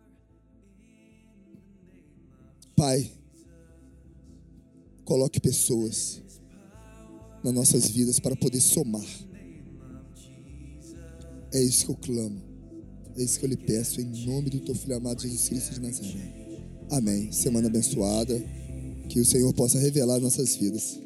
Pai, 2.75 3.15
Coloque 5.05 5.39
pessoas 5.39 6.21
nas 7.43 7.53
nossas 7.53 7.87
vidas 7.87 8.19
para 8.19 8.35
poder 8.35 8.59
somar. 8.59 9.05
É 11.53 11.61
isso 11.61 11.85
que 11.85 11.91
eu 11.91 11.95
clamo. 11.95 12.41
É 13.15 13.23
isso 13.23 13.39
que 13.39 13.45
eu 13.45 13.49
lhe 13.49 13.55
peço 13.55 14.01
em 14.01 14.25
nome 14.25 14.49
do 14.49 14.59
teu 14.59 14.75
filho 14.75 14.97
amado 14.97 15.21
Jesus 15.21 15.47
Cristo 15.47 15.73
de 15.75 15.79
Nazaré. 15.79 16.33
Amém. 16.91 17.31
Semana 17.31 17.67
abençoada. 17.67 18.43
Que 19.07 19.19
o 19.19 19.25
Senhor 19.25 19.53
possa 19.53 19.79
revelar 19.79 20.19
nossas 20.19 20.55
vidas. 20.55 20.99